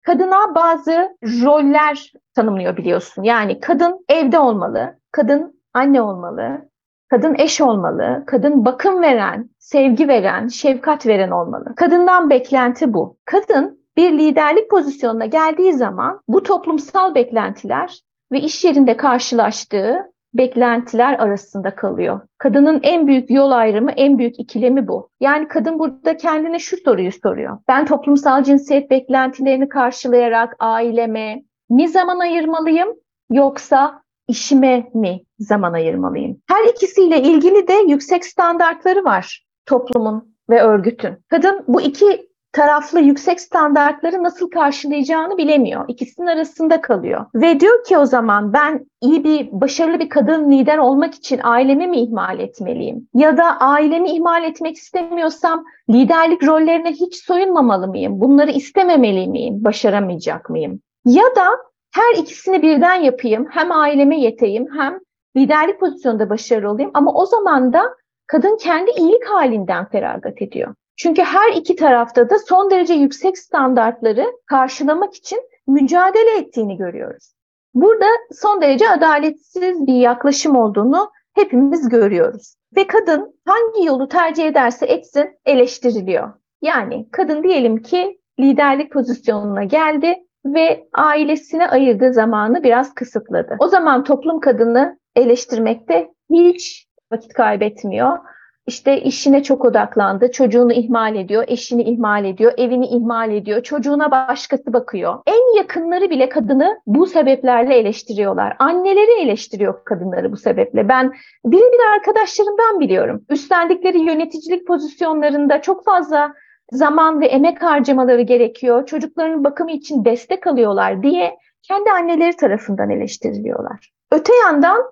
kadına 0.03 0.55
bazı 0.55 1.17
roller 1.23 2.13
tanımlıyor 2.35 2.77
biliyorsun. 2.77 3.23
Yani 3.23 3.61
kadın 3.61 4.05
evde 4.09 4.39
olmalı, 4.39 4.99
kadın 5.13 5.63
anne 5.75 6.03
olmalı, 6.03 6.69
kadın 7.09 7.35
eş 7.39 7.61
olmalı, 7.61 8.25
kadın 8.27 8.65
bakım 8.65 9.03
veren, 9.03 9.51
sevgi 9.59 10.09
veren, 10.09 10.49
şefkat 10.49 11.07
veren 11.07 11.31
olmalı. 11.31 11.75
Kadından 11.77 12.31
beklenti 12.31 12.95
bu. 12.95 13.17
Kadın 13.25 13.83
bir 13.97 14.13
liderlik 14.13 14.71
pozisyonuna 14.71 15.27
geldiği 15.27 15.73
zaman 15.73 16.21
bu 16.29 16.43
toplumsal 16.43 17.15
beklentiler 17.15 18.01
ve 18.33 18.41
iş 18.41 18.65
yerinde 18.65 18.97
karşılaştığı 18.97 20.12
beklentiler 20.35 21.19
arasında 21.19 21.75
kalıyor. 21.75 22.21
Kadının 22.39 22.81
en 22.83 23.07
büyük 23.07 23.31
yol 23.31 23.51
ayrımı, 23.51 23.91
en 23.91 24.19
büyük 24.19 24.41
ikilemi 24.41 24.89
bu. 24.89 25.11
Yani 25.21 25.49
kadın 25.49 25.79
burada 25.79 26.17
kendine 26.17 26.59
şu 26.59 26.77
soruyu 26.77 27.13
soruyor. 27.13 27.59
Ben 27.69 27.87
toplumsal 27.87 28.45
cinsiyet 28.45 28.91
beklentilerini 28.91 29.69
karşılayarak 29.69 30.57
aileme 30.59 31.43
mi 31.71 31.89
zaman 31.89 32.19
ayırmalıyım 32.19 32.89
yoksa 33.31 34.03
işime 34.29 34.91
mi 34.95 35.21
zaman 35.39 35.73
ayırmalıyım? 35.73 36.41
Her 36.49 36.65
ikisiyle 36.65 37.23
ilgili 37.23 37.69
de 37.69 37.75
yüksek 37.89 38.25
standartları 38.25 39.05
var 39.05 39.47
toplumun 39.67 40.37
ve 40.51 40.63
örgütün. 40.63 41.17
Kadın 41.29 41.65
bu 41.69 41.81
iki 41.81 42.32
taraflı 42.53 43.01
yüksek 43.01 43.41
standartları 43.41 44.23
nasıl 44.23 44.51
karşılayacağını 44.51 45.39
bilemiyor. 45.39 45.85
İkisinin 45.89 46.27
arasında 46.27 46.81
kalıyor. 46.81 47.27
Ve 47.35 47.61
diyor 47.61 47.85
ki 47.85 47.99
o 47.99 48.07
zaman 48.07 48.53
ben 48.53 48.87
iyi 49.01 49.25
bir, 49.25 49.49
başarılı 49.53 49.99
bir 49.99 50.09
kadın 50.09 50.51
lider 50.51 50.79
olmak 50.79 51.15
için 51.15 51.41
ailemi 51.43 51.87
mi 51.87 52.01
ihmal 52.01 52.41
etmeliyim? 52.41 53.09
Ya 53.15 53.37
da 53.37 53.45
ailemi 53.61 54.11
ihmal 54.11 54.45
etmek 54.45 54.77
istemiyorsam 54.77 55.65
liderlik 55.91 56.47
rollerine 56.47 56.93
hiç 56.93 57.25
soyunmamalı 57.25 57.89
mıyım? 57.89 58.21
Bunları 58.21 58.51
istememeli 58.51 59.29
miyim? 59.29 59.65
Başaramayacak 59.65 60.51
mıyım? 60.51 60.81
Ya 61.05 61.25
da 61.37 61.47
her 61.95 62.23
ikisini 62.23 62.63
birden 62.63 62.95
yapayım. 62.95 63.47
Hem 63.51 63.73
aileme 63.73 64.21
yeteyim 64.21 64.67
hem 64.79 64.99
liderlik 65.37 65.81
pozisyonunda 65.81 66.31
başarılı 66.31 66.71
olayım. 66.71 66.91
Ama 66.95 67.13
o 67.15 67.27
zaman 67.27 67.73
da 67.73 67.83
kadın 68.27 68.57
kendi 68.57 68.91
iyilik 68.91 69.25
halinden 69.29 69.89
feragat 69.89 70.43
ediyor. 70.43 70.75
Çünkü 71.03 71.23
her 71.23 71.53
iki 71.53 71.77
tarafta 71.77 72.31
da 72.31 72.39
son 72.39 72.71
derece 72.71 72.95
yüksek 72.95 73.39
standartları 73.39 74.27
karşılamak 74.47 75.15
için 75.15 75.41
mücadele 75.67 76.39
ettiğini 76.39 76.77
görüyoruz. 76.77 77.35
Burada 77.75 78.07
son 78.33 78.63
derece 78.63 78.89
adaletsiz 78.89 79.87
bir 79.87 79.95
yaklaşım 79.95 80.57
olduğunu 80.57 81.11
hepimiz 81.35 81.89
görüyoruz. 81.89 82.55
Ve 82.77 82.87
kadın 82.87 83.41
hangi 83.47 83.87
yolu 83.87 84.09
tercih 84.09 84.47
ederse 84.47 84.87
etsin 84.87 85.31
eleştiriliyor. 85.47 86.33
Yani 86.63 87.09
kadın 87.13 87.43
diyelim 87.43 87.83
ki 87.83 88.21
liderlik 88.41 88.93
pozisyonuna 88.93 89.65
geldi 89.65 90.15
ve 90.47 90.89
ailesine 90.95 91.69
ayırdığı 91.69 92.13
zamanı 92.13 92.63
biraz 92.63 92.95
kısıtladı. 92.95 93.57
O 93.59 93.69
zaman 93.69 94.05
toplum 94.05 94.41
kadını 94.41 94.99
eleştirmekte 95.17 96.11
hiç 96.31 96.87
vakit 97.13 97.33
kaybetmiyor. 97.33 98.19
İşte 98.67 99.01
işine 99.01 99.43
çok 99.43 99.65
odaklandı, 99.65 100.31
çocuğunu 100.31 100.73
ihmal 100.73 101.17
ediyor, 101.17 101.45
eşini 101.47 101.83
ihmal 101.83 102.25
ediyor, 102.25 102.53
evini 102.57 102.87
ihmal 102.87 103.33
ediyor, 103.33 103.63
çocuğuna 103.63 104.11
başkası 104.11 104.73
bakıyor. 104.73 105.19
En 105.27 105.57
yakınları 105.57 106.11
bile 106.11 106.29
kadını 106.29 106.81
bu 106.87 107.07
sebeplerle 107.07 107.75
eleştiriyorlar. 107.75 108.57
Anneleri 108.59 109.21
eleştiriyor 109.23 109.85
kadınları 109.85 110.33
bu 110.33 110.37
sebeple. 110.37 110.89
Ben 110.89 111.13
birebir 111.45 111.93
arkadaşlarımdan 111.95 112.81
biliyorum. 112.81 113.25
Üstlendikleri 113.29 113.99
yöneticilik 113.99 114.67
pozisyonlarında 114.67 115.63
çok 115.63 115.85
fazla 115.85 116.33
zaman 116.73 117.21
ve 117.21 117.27
emek 117.27 117.63
harcamaları 117.63 118.23
gerekiyor. 118.23 118.87
Çocukların 118.87 119.45
bakımı 119.45 119.71
için 119.71 120.05
destek 120.05 120.47
alıyorlar 120.47 121.03
diye 121.03 121.37
kendi 121.63 121.91
anneleri 121.91 122.37
tarafından 122.37 122.91
eleştiriliyorlar. 122.91 123.93
Öte 124.13 124.33
yandan 124.45 124.83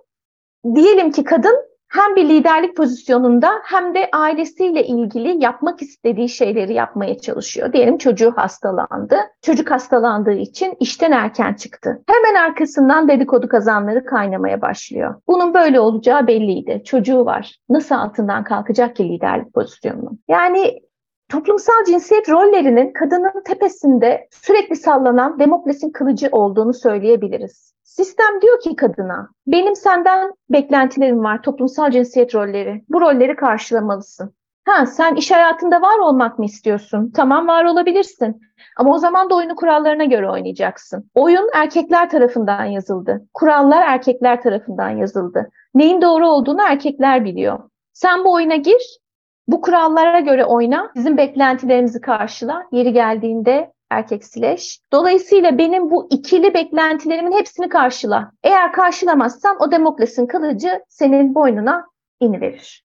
diyelim 0.75 1.11
ki 1.11 1.25
kadın 1.25 1.70
hem 1.91 2.17
bir 2.17 2.29
liderlik 2.29 2.77
pozisyonunda 2.77 3.51
hem 3.65 3.95
de 3.95 4.09
ailesiyle 4.13 4.87
ilgili 4.87 5.45
yapmak 5.45 5.83
istediği 5.83 6.29
şeyleri 6.29 6.75
yapmaya 6.75 7.19
çalışıyor. 7.19 7.73
Diyelim 7.73 7.99
çocuğu 7.99 8.33
hastalandı. 8.37 9.17
Çocuk 9.43 9.71
hastalandığı 9.71 10.33
için 10.33 10.75
işten 10.81 11.13
erken 11.13 11.55
çıktı. 11.55 12.03
Hemen 12.07 12.41
arkasından 12.41 13.09
dedikodu 13.09 13.49
kazanları 13.49 14.05
kaynamaya 14.05 14.63
başlıyor. 14.63 15.15
Bunun 15.29 15.55
böyle 15.55 15.81
olacağı 15.81 16.27
belliydi. 16.27 16.83
Çocuğu 16.85 17.25
var. 17.25 17.57
Nasıl 17.69 17.95
altından 17.95 18.45
kalkacak 18.45 18.97
ki 18.97 19.09
liderlik 19.09 19.55
pozisyonunu? 19.55 20.19
Yani 20.29 20.81
toplumsal 21.29 21.85
cinsiyet 21.87 22.29
rollerinin 22.31 22.93
kadının 22.93 23.43
tepesinde 23.45 24.29
sürekli 24.31 24.77
sallanan 24.77 25.39
Demokles'in 25.39 25.91
kılıcı 25.91 26.29
olduğunu 26.33 26.75
söyleyebiliriz. 26.75 27.75
Sistem 27.91 28.41
diyor 28.43 28.61
ki 28.61 28.77
kadına, 28.77 29.29
benim 29.47 29.77
senden 29.77 30.33
beklentilerim 30.51 31.25
var, 31.25 31.43
toplumsal 31.43 31.91
cinsiyet 31.91 32.35
rolleri. 32.35 32.85
Bu 32.89 33.01
rolleri 33.01 33.37
karşılamalısın. 33.37 34.35
Ha, 34.65 34.87
sen 34.87 35.15
iş 35.15 35.31
hayatında 35.31 35.83
var 35.83 35.99
olmak 35.99 36.39
mı 36.39 36.45
istiyorsun? 36.45 37.13
Tamam 37.17 37.49
var 37.49 37.65
olabilirsin. 37.65 38.41
Ama 38.77 38.95
o 38.95 38.99
zaman 38.99 39.31
da 39.31 39.35
oyunu 39.35 39.57
kurallarına 39.57 40.05
göre 40.05 40.31
oynayacaksın. 40.31 41.11
Oyun 41.15 41.51
erkekler 41.55 42.11
tarafından 42.11 42.65
yazıldı. 42.65 43.23
Kurallar 43.35 43.83
erkekler 43.83 44.43
tarafından 44.43 44.91
yazıldı. 44.91 45.51
Neyin 45.75 46.03
doğru 46.03 46.29
olduğunu 46.29 46.63
erkekler 46.63 47.25
biliyor. 47.25 47.59
Sen 47.93 48.25
bu 48.25 48.33
oyuna 48.33 48.57
gir, 48.57 49.01
bu 49.49 49.61
kurallara 49.61 50.21
göre 50.21 50.45
oyna, 50.45 50.91
bizim 50.95 51.17
beklentilerimizi 51.17 52.01
karşıla. 52.01 52.63
Yeri 52.73 52.93
geldiğinde 52.93 53.73
erkeksileş. 53.91 54.81
Dolayısıyla 54.93 55.59
benim 55.59 55.91
bu 55.91 56.09
ikili 56.11 56.55
beklentilerimin 56.55 57.33
hepsini 57.33 57.69
karşıla. 57.69 58.33
Eğer 58.43 58.73
karşılamazsan 58.73 59.57
o 59.61 59.71
Demokles'in 59.71 60.27
kılıcı 60.27 60.85
senin 60.89 61.35
boynuna 61.35 61.87
iniverir. 62.21 62.85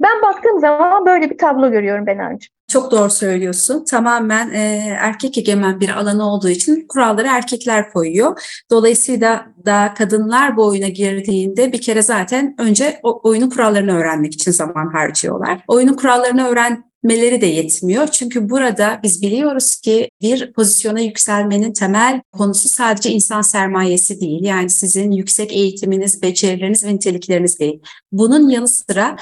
Ben 0.00 0.22
baktığım 0.22 0.60
zaman 0.60 1.06
böyle 1.06 1.30
bir 1.30 1.38
tablo 1.38 1.70
görüyorum 1.70 2.06
Benancığım. 2.06 2.56
Çok 2.68 2.90
doğru 2.90 3.10
söylüyorsun. 3.10 3.84
Tamamen 3.84 4.50
e, 4.50 4.96
erkek 5.00 5.38
egemen 5.38 5.80
bir 5.80 5.88
alanı 5.88 6.30
olduğu 6.32 6.48
için 6.48 6.86
kuralları 6.88 7.26
erkekler 7.26 7.92
koyuyor. 7.92 8.62
Dolayısıyla 8.70 9.46
da 9.66 9.94
kadınlar 9.98 10.56
bu 10.56 10.66
oyuna 10.66 10.88
girdiğinde 10.88 11.72
bir 11.72 11.80
kere 11.80 12.02
zaten 12.02 12.54
önce 12.58 13.00
o 13.02 13.20
oyunun 13.28 13.50
kurallarını 13.50 13.98
öğrenmek 13.98 14.34
için 14.34 14.50
zaman 14.50 14.92
harcıyorlar. 14.92 15.60
Oyunun 15.68 15.94
kurallarını 15.94 16.48
öğren 16.48 16.84
meleri 17.06 17.40
de 17.40 17.46
yetmiyor. 17.46 18.08
Çünkü 18.08 18.50
burada 18.50 19.00
biz 19.02 19.22
biliyoruz 19.22 19.76
ki 19.76 20.10
bir 20.22 20.52
pozisyona 20.52 21.00
yükselmenin 21.00 21.72
temel 21.72 22.20
konusu 22.32 22.68
sadece 22.68 23.10
insan 23.10 23.42
sermayesi 23.42 24.20
değil. 24.20 24.44
Yani 24.44 24.70
sizin 24.70 25.10
yüksek 25.10 25.52
eğitiminiz, 25.52 26.22
becerileriniz 26.22 26.84
ve 26.84 26.94
nitelikleriniz 26.94 27.60
değil. 27.60 27.80
Bunun 28.12 28.48
yanı 28.48 28.68
sıra 28.68 29.16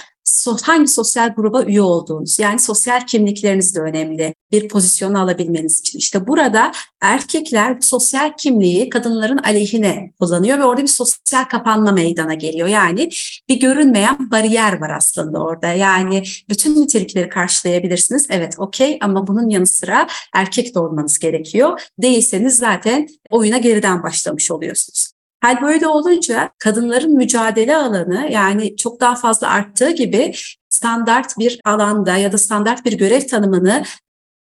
hangi 0.62 0.88
sosyal 0.88 1.28
gruba 1.28 1.62
üye 1.62 1.82
olduğunuz 1.82 2.38
yani 2.38 2.58
sosyal 2.58 3.06
kimlikleriniz 3.06 3.74
de 3.76 3.80
önemli 3.80 4.34
bir 4.52 4.68
pozisyonu 4.68 5.20
alabilmeniz 5.20 5.80
için. 5.80 5.98
İşte 5.98 6.26
burada 6.26 6.72
erkekler 7.00 7.76
sosyal 7.80 8.32
kimliği 8.38 8.88
kadınların 8.88 9.38
aleyhine 9.38 10.12
kullanıyor 10.20 10.58
ve 10.58 10.64
orada 10.64 10.82
bir 10.82 10.86
sosyal 10.86 11.44
kapanma 11.44 11.92
meydana 11.92 12.34
geliyor. 12.34 12.68
Yani 12.68 13.10
bir 13.48 13.60
görünmeyen 13.60 14.30
bariyer 14.30 14.80
var 14.80 14.90
aslında 14.90 15.38
orada. 15.38 15.66
Yani 15.66 16.22
bütün 16.48 16.82
nitelikleri 16.82 17.28
karşılayabilirsiniz. 17.28 18.26
Evet 18.30 18.54
okey 18.58 18.98
ama 19.00 19.26
bunun 19.26 19.48
yanı 19.48 19.66
sıra 19.66 20.08
erkek 20.34 20.74
de 20.74 20.78
olmanız 20.78 21.18
gerekiyor. 21.18 21.80
Değilseniz 22.02 22.56
zaten 22.56 23.08
oyuna 23.30 23.58
geriden 23.58 24.02
başlamış 24.02 24.50
oluyorsunuz. 24.50 25.13
Hal 25.44 25.62
böyle 25.62 25.86
olunca 25.86 26.50
kadınların 26.58 27.16
mücadele 27.16 27.76
alanı 27.76 28.28
yani 28.30 28.76
çok 28.76 29.00
daha 29.00 29.14
fazla 29.14 29.48
arttığı 29.50 29.90
gibi 29.90 30.32
standart 30.70 31.38
bir 31.38 31.60
alanda 31.64 32.16
ya 32.16 32.32
da 32.32 32.38
standart 32.38 32.84
bir 32.84 32.92
görev 32.92 33.20
tanımını 33.20 33.84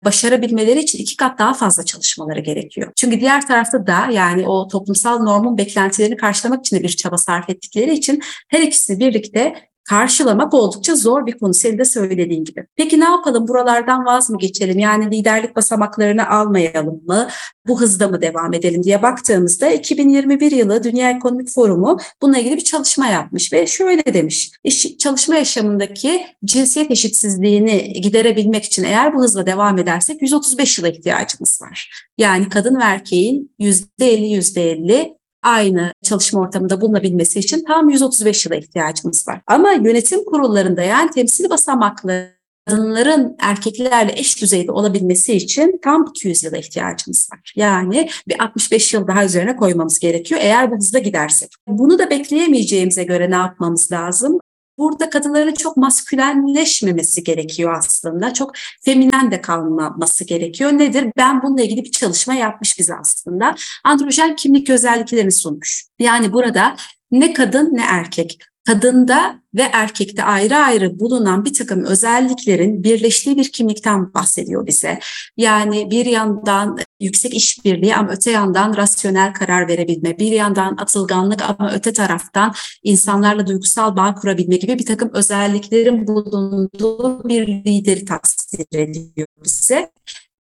başarabilmeleri 0.05 0.79
için 0.79 0.99
iki 0.99 1.17
kat 1.17 1.39
daha 1.39 1.53
fazla 1.53 1.85
çalışmaları 1.85 2.39
gerekiyor. 2.39 2.91
Çünkü 2.95 3.19
diğer 3.19 3.47
tarafta 3.47 3.87
da 3.87 4.07
yani 4.11 4.47
o 4.47 4.67
toplumsal 4.67 5.19
normun 5.19 5.57
beklentilerini 5.57 6.17
karşılamak 6.17 6.65
için 6.65 6.77
de 6.77 6.83
bir 6.83 6.89
çaba 6.89 7.17
sarf 7.17 7.49
ettikleri 7.49 7.93
için 7.93 8.21
her 8.49 8.61
ikisi 8.61 8.99
birlikte 8.99 9.55
karşılamak 9.89 10.53
oldukça 10.53 10.95
zor 10.95 11.25
bir 11.25 11.37
konu. 11.37 11.53
Senin 11.53 11.77
de 11.77 11.85
söylediğin 11.85 12.43
gibi. 12.43 12.65
Peki 12.75 12.99
ne 12.99 13.05
yapalım? 13.05 13.47
Buralardan 13.47 14.05
vaz 14.05 14.29
mı 14.29 14.37
geçelim? 14.37 14.79
Yani 14.79 15.11
liderlik 15.11 15.55
basamaklarını 15.55 16.29
almayalım 16.29 17.01
mı? 17.07 17.27
Bu 17.67 17.81
hızda 17.81 18.07
mı 18.07 18.21
devam 18.21 18.53
edelim 18.53 18.83
diye 18.83 19.01
baktığımızda 19.01 19.69
2021 19.69 20.51
yılı 20.51 20.83
Dünya 20.83 21.09
Ekonomik 21.09 21.49
Forumu 21.53 21.97
bununla 22.21 22.37
ilgili 22.37 22.55
bir 22.55 22.63
çalışma 22.63 23.07
yapmış 23.07 23.53
ve 23.53 23.67
şöyle 23.67 24.13
demiş. 24.13 24.51
İş, 24.63 24.97
çalışma 24.97 25.35
yaşamındaki 25.35 26.25
cinsiyet 26.45 26.91
eşitsizliğini 26.91 27.93
giderebilmek 27.93 28.63
için 28.63 28.83
eğer 28.83 29.13
bu 29.15 29.23
hızla 29.23 29.45
devam 29.45 29.77
edersek 29.77 30.21
135 30.21 30.77
yıla 30.77 30.89
ihtiyacımız 30.89 31.59
var. 31.61 32.05
Yani 32.17 32.49
kadın 32.49 32.75
ve 32.75 32.83
erkeğin 32.83 33.55
%50 33.59 33.83
%50 33.99 35.22
aynı 35.43 35.93
çalışma 36.03 36.41
ortamında 36.41 36.81
bulunabilmesi 36.81 37.39
için 37.39 37.63
tam 37.67 37.89
135 37.89 38.45
yıla 38.45 38.55
ihtiyacımız 38.55 39.27
var. 39.27 39.41
Ama 39.47 39.71
yönetim 39.71 40.25
kurullarında 40.25 40.81
yani 40.81 41.09
temsil 41.09 41.49
basamaklı 41.49 42.27
kadınların 42.67 43.35
erkeklerle 43.39 44.13
eş 44.15 44.41
düzeyde 44.41 44.71
olabilmesi 44.71 45.33
için 45.33 45.79
tam 45.83 46.07
200 46.09 46.43
yıla 46.43 46.57
ihtiyacımız 46.57 47.29
var. 47.31 47.53
Yani 47.55 48.09
bir 48.27 48.43
65 48.43 48.93
yıl 48.93 49.07
daha 49.07 49.25
üzerine 49.25 49.55
koymamız 49.55 49.99
gerekiyor 49.99 50.41
eğer 50.43 50.71
bu 50.71 50.75
hızla 50.75 50.99
gidersek. 50.99 51.49
Bunu 51.67 51.99
da 51.99 52.09
bekleyemeyeceğimize 52.09 53.03
göre 53.03 53.31
ne 53.31 53.35
yapmamız 53.35 53.91
lazım? 53.91 54.39
Burada 54.77 55.09
kadınların 55.09 55.53
çok 55.53 55.77
maskülenleşmemesi 55.77 57.23
gerekiyor 57.23 57.73
aslında. 57.77 58.33
Çok 58.33 58.51
feminen 58.85 59.31
de 59.31 59.41
kalmaması 59.41 60.23
gerekiyor. 60.23 60.71
Nedir? 60.71 61.11
Ben 61.17 61.41
bununla 61.41 61.61
ilgili 61.61 61.83
bir 61.83 61.91
çalışma 61.91 62.33
yapmış 62.33 62.79
bize 62.79 62.95
aslında. 62.95 63.55
Androjen 63.83 64.35
kimlik 64.35 64.69
özelliklerini 64.69 65.31
sunmuş. 65.31 65.85
Yani 65.99 66.33
burada 66.33 66.75
ne 67.11 67.33
kadın 67.33 67.75
ne 67.75 67.83
erkek 67.89 68.39
kadında 68.65 69.43
ve 69.55 69.61
erkekte 69.61 70.23
ayrı 70.23 70.55
ayrı 70.55 70.99
bulunan 70.99 71.45
bir 71.45 71.53
takım 71.53 71.85
özelliklerin 71.85 72.83
birleştiği 72.83 73.37
bir 73.37 73.51
kimlikten 73.51 74.13
bahsediyor 74.13 74.67
bize. 74.67 74.99
Yani 75.37 75.91
bir 75.91 76.05
yandan 76.05 76.77
yüksek 76.99 77.33
işbirliği 77.33 77.95
ama 77.95 78.11
öte 78.11 78.31
yandan 78.31 78.77
rasyonel 78.77 79.33
karar 79.33 79.67
verebilme, 79.67 80.19
bir 80.19 80.31
yandan 80.31 80.77
atılganlık 80.77 81.41
ama 81.41 81.71
öte 81.73 81.93
taraftan 81.93 82.53
insanlarla 82.83 83.47
duygusal 83.47 83.95
bağ 83.95 84.15
kurabilme 84.15 84.57
gibi 84.57 84.79
bir 84.79 84.85
takım 84.85 85.09
özelliklerin 85.13 86.07
bulunduğu 86.07 87.29
bir 87.29 87.47
lideri 87.47 88.05
tasvir 88.05 88.79
ediyor 88.79 89.27
bize 89.43 89.91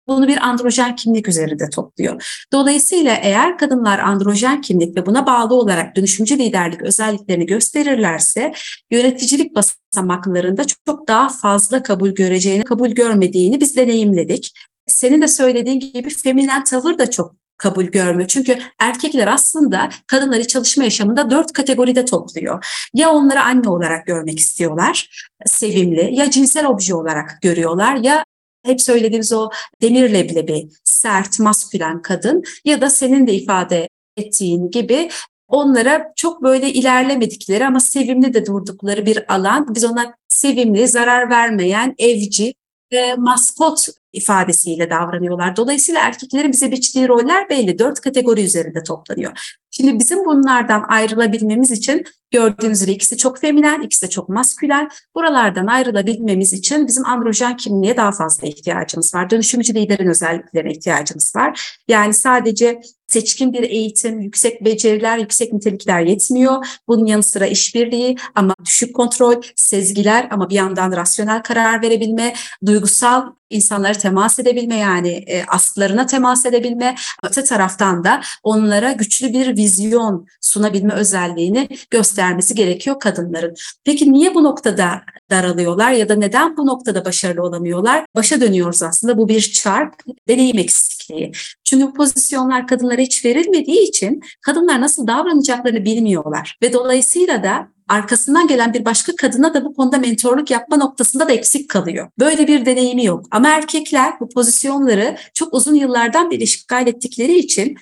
bunu 0.08 0.28
bir 0.28 0.36
androjen 0.36 0.96
kimlik 0.96 1.28
üzerinde 1.28 1.70
topluyor. 1.70 2.44
Dolayısıyla 2.52 3.14
eğer 3.14 3.58
kadınlar 3.58 3.98
androjen 3.98 4.60
kimlik 4.60 4.96
ve 4.96 5.06
buna 5.06 5.26
bağlı 5.26 5.54
olarak 5.54 5.96
dönüşümcü 5.96 6.38
liderlik 6.38 6.82
özelliklerini 6.82 7.46
gösterirlerse 7.46 8.52
yöneticilik 8.90 9.54
basamaklarında 9.54 10.64
çok 10.86 11.08
daha 11.08 11.28
fazla 11.28 11.82
kabul 11.82 12.10
göreceğini, 12.10 12.64
kabul 12.64 12.90
görmediğini 12.90 13.60
biz 13.60 13.76
deneyimledik. 13.76 14.52
Senin 14.86 15.22
de 15.22 15.28
söylediğin 15.28 15.80
gibi 15.80 16.10
feminen 16.10 16.64
tavır 16.64 16.98
da 16.98 17.10
çok 17.10 17.34
kabul 17.62 17.84
görmüyor. 17.84 18.28
Çünkü 18.28 18.58
erkekler 18.78 19.26
aslında 19.26 19.88
kadınları 20.06 20.46
çalışma 20.46 20.84
yaşamında 20.84 21.30
dört 21.30 21.52
kategoride 21.52 22.04
topluyor. 22.04 22.66
Ya 22.94 23.10
onları 23.10 23.42
anne 23.42 23.68
olarak 23.68 24.06
görmek 24.06 24.38
istiyorlar, 24.38 25.26
sevimli, 25.46 26.14
ya 26.14 26.30
cinsel 26.30 26.66
obje 26.66 26.94
olarak 26.94 27.38
görüyorlar, 27.42 27.96
ya 27.96 28.24
hep 28.64 28.80
söylediğimiz 28.80 29.32
o 29.32 29.50
demir 29.82 30.10
leblebi, 30.12 30.68
sert, 30.84 31.40
maskülen 31.40 32.02
kadın 32.02 32.42
ya 32.64 32.80
da 32.80 32.90
senin 32.90 33.26
de 33.26 33.32
ifade 33.32 33.88
ettiğin 34.16 34.70
gibi 34.70 35.08
onlara 35.48 36.12
çok 36.16 36.42
böyle 36.42 36.72
ilerlemedikleri 36.72 37.66
ama 37.66 37.80
sevimli 37.80 38.34
de 38.34 38.46
durdukları 38.46 39.06
bir 39.06 39.34
alan. 39.34 39.74
Biz 39.74 39.84
ona 39.84 40.14
sevimli, 40.28 40.88
zarar 40.88 41.30
vermeyen, 41.30 41.94
evci 41.98 42.54
ve 42.92 43.14
maskot 43.14 43.86
ifadesiyle 44.12 44.90
davranıyorlar. 44.90 45.56
Dolayısıyla 45.56 46.00
erkeklerin 46.00 46.52
bize 46.52 46.72
biçtiği 46.72 47.08
roller 47.08 47.48
belli. 47.48 47.78
Dört 47.78 48.00
kategori 48.00 48.44
üzerinde 48.44 48.82
toplanıyor. 48.82 49.56
Şimdi 49.76 49.98
bizim 49.98 50.24
bunlardan 50.24 50.84
ayrılabilmemiz 50.88 51.70
için 51.70 52.04
gördüğünüz 52.30 52.80
gibi 52.80 52.92
ikisi 52.92 53.16
çok 53.16 53.38
feminen, 53.38 53.82
ikisi 53.82 54.06
de 54.06 54.10
çok 54.10 54.28
maskülen. 54.28 54.90
Buralardan 55.14 55.66
ayrılabilmemiz 55.66 56.52
için 56.52 56.86
bizim 56.86 57.06
androjen 57.06 57.56
kimliğe 57.56 57.96
daha 57.96 58.12
fazla 58.12 58.48
ihtiyacımız 58.48 59.14
var. 59.14 59.30
Dönüşümcü 59.30 59.74
liderin 59.74 60.08
özelliklerine 60.08 60.72
ihtiyacımız 60.72 61.32
var. 61.36 61.78
Yani 61.88 62.14
sadece 62.14 62.80
seçkin 63.06 63.52
bir 63.52 63.62
eğitim, 63.62 64.20
yüksek 64.20 64.64
beceriler, 64.64 65.18
yüksek 65.18 65.52
nitelikler 65.52 66.00
yetmiyor. 66.00 66.66
Bunun 66.88 67.06
yanı 67.06 67.22
sıra 67.22 67.46
işbirliği 67.46 68.16
ama 68.34 68.54
düşük 68.64 68.96
kontrol, 68.96 69.42
sezgiler 69.56 70.28
ama 70.30 70.50
bir 70.50 70.54
yandan 70.54 70.92
rasyonel 70.92 71.42
karar 71.42 71.82
verebilme, 71.82 72.34
duygusal 72.66 73.26
insanlara 73.50 73.92
temas 73.92 74.38
edebilme 74.38 74.76
yani 74.76 75.08
e, 75.08 75.44
aslarına 75.44 76.06
temas 76.06 76.46
edebilme. 76.46 76.94
Öte 77.22 77.44
taraftan 77.44 78.04
da 78.04 78.20
onlara 78.42 78.92
güçlü 78.92 79.32
bir 79.32 79.56
vizyon 79.62 80.26
sunabilme 80.40 80.94
özelliğini 80.94 81.68
göstermesi 81.90 82.54
gerekiyor 82.54 83.00
kadınların. 83.00 83.54
Peki 83.84 84.12
niye 84.12 84.34
bu 84.34 84.44
noktada 84.44 85.02
daralıyorlar 85.30 85.92
ya 85.92 86.08
da 86.08 86.14
neden 86.14 86.56
bu 86.56 86.66
noktada 86.66 87.04
başarılı 87.04 87.42
olamıyorlar? 87.42 88.06
Başa 88.14 88.40
dönüyoruz 88.40 88.82
aslında 88.82 89.18
bu 89.18 89.28
bir 89.28 89.40
çark, 89.40 90.04
deneyim 90.28 90.58
eksikliği. 90.58 91.32
Çünkü 91.64 91.92
pozisyonlar 91.92 92.66
kadınlara 92.66 93.00
hiç 93.00 93.24
verilmediği 93.24 93.88
için 93.88 94.20
kadınlar 94.42 94.80
nasıl 94.80 95.06
davranacaklarını 95.06 95.84
bilmiyorlar 95.84 96.58
ve 96.62 96.72
dolayısıyla 96.72 97.42
da 97.42 97.68
arkasından 97.88 98.46
gelen 98.46 98.74
bir 98.74 98.84
başka 98.84 99.16
kadına 99.16 99.54
da 99.54 99.64
bu 99.64 99.74
konuda 99.74 99.98
mentorluk 99.98 100.50
yapma 100.50 100.76
noktasında 100.76 101.28
da 101.28 101.32
eksik 101.32 101.70
kalıyor. 101.70 102.08
Böyle 102.18 102.48
bir 102.48 102.66
deneyimi 102.66 103.04
yok. 103.04 103.26
Ama 103.30 103.48
erkekler 103.48 104.20
bu 104.20 104.28
pozisyonları 104.28 105.16
çok 105.34 105.54
uzun 105.54 105.74
yıllardan 105.74 106.30
beri 106.30 106.42
işgal 106.42 106.86
ettikleri 106.86 107.38
için 107.38 107.76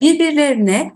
birbirlerine 0.00 0.92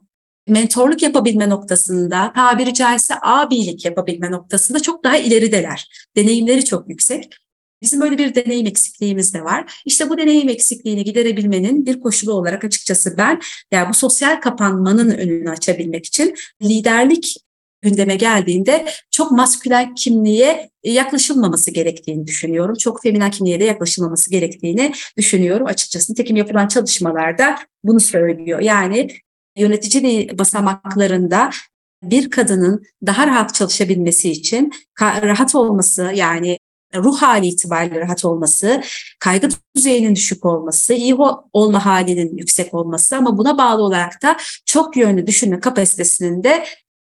mentorluk 0.50 1.02
yapabilme 1.02 1.48
noktasında, 1.48 2.32
tabiri 2.34 2.74
caizse 2.74 3.14
abilik 3.22 3.84
yapabilme 3.84 4.30
noktasında 4.30 4.80
çok 4.80 5.04
daha 5.04 5.16
ilerideler. 5.16 6.08
Deneyimleri 6.16 6.64
çok 6.64 6.88
yüksek. 6.88 7.30
Bizim 7.82 8.00
böyle 8.00 8.18
bir 8.18 8.34
deneyim 8.34 8.66
eksikliğimiz 8.66 9.34
de 9.34 9.44
var. 9.44 9.82
İşte 9.86 10.08
bu 10.08 10.18
deneyim 10.18 10.48
eksikliğini 10.48 11.04
giderebilmenin 11.04 11.86
bir 11.86 12.00
koşulu 12.00 12.32
olarak 12.32 12.64
açıkçası 12.64 13.14
ben 13.18 13.40
yani 13.72 13.88
bu 13.88 13.94
sosyal 13.94 14.40
kapanmanın 14.40 15.10
önünü 15.10 15.50
açabilmek 15.50 16.06
için 16.06 16.34
liderlik 16.62 17.36
gündeme 17.82 18.16
geldiğinde 18.16 18.86
çok 19.10 19.30
maskülen 19.30 19.94
kimliğe 19.94 20.70
yaklaşılmaması 20.84 21.70
gerektiğini 21.70 22.26
düşünüyorum. 22.26 22.74
Çok 22.74 23.02
feminen 23.02 23.30
kimliğe 23.30 23.60
de 23.60 23.64
yaklaşılmaması 23.64 24.30
gerektiğini 24.30 24.92
düşünüyorum 25.16 25.66
açıkçası. 25.66 26.12
Nitekim 26.12 26.36
yapılan 26.36 26.68
çalışmalarda 26.68 27.56
bunu 27.84 28.00
söylüyor. 28.00 28.60
Yani 28.60 29.08
yönetici 29.60 30.38
basamaklarında 30.38 31.50
bir 32.02 32.30
kadının 32.30 32.82
daha 33.06 33.26
rahat 33.26 33.54
çalışabilmesi 33.54 34.30
için 34.30 34.72
rahat 35.00 35.54
olması 35.54 36.12
yani 36.14 36.58
ruh 36.94 37.22
hali 37.22 37.46
itibariyle 37.46 38.00
rahat 38.00 38.24
olması, 38.24 38.82
kaygı 39.20 39.48
düzeyinin 39.76 40.14
düşük 40.14 40.44
olması, 40.44 40.94
iyi 40.94 41.14
olma 41.52 41.86
halinin 41.86 42.36
yüksek 42.36 42.74
olması 42.74 43.16
ama 43.16 43.38
buna 43.38 43.58
bağlı 43.58 43.82
olarak 43.82 44.22
da 44.22 44.36
çok 44.66 44.96
yönlü 44.96 45.26
düşünme 45.26 45.60
kapasitesinin 45.60 46.44
de 46.44 46.64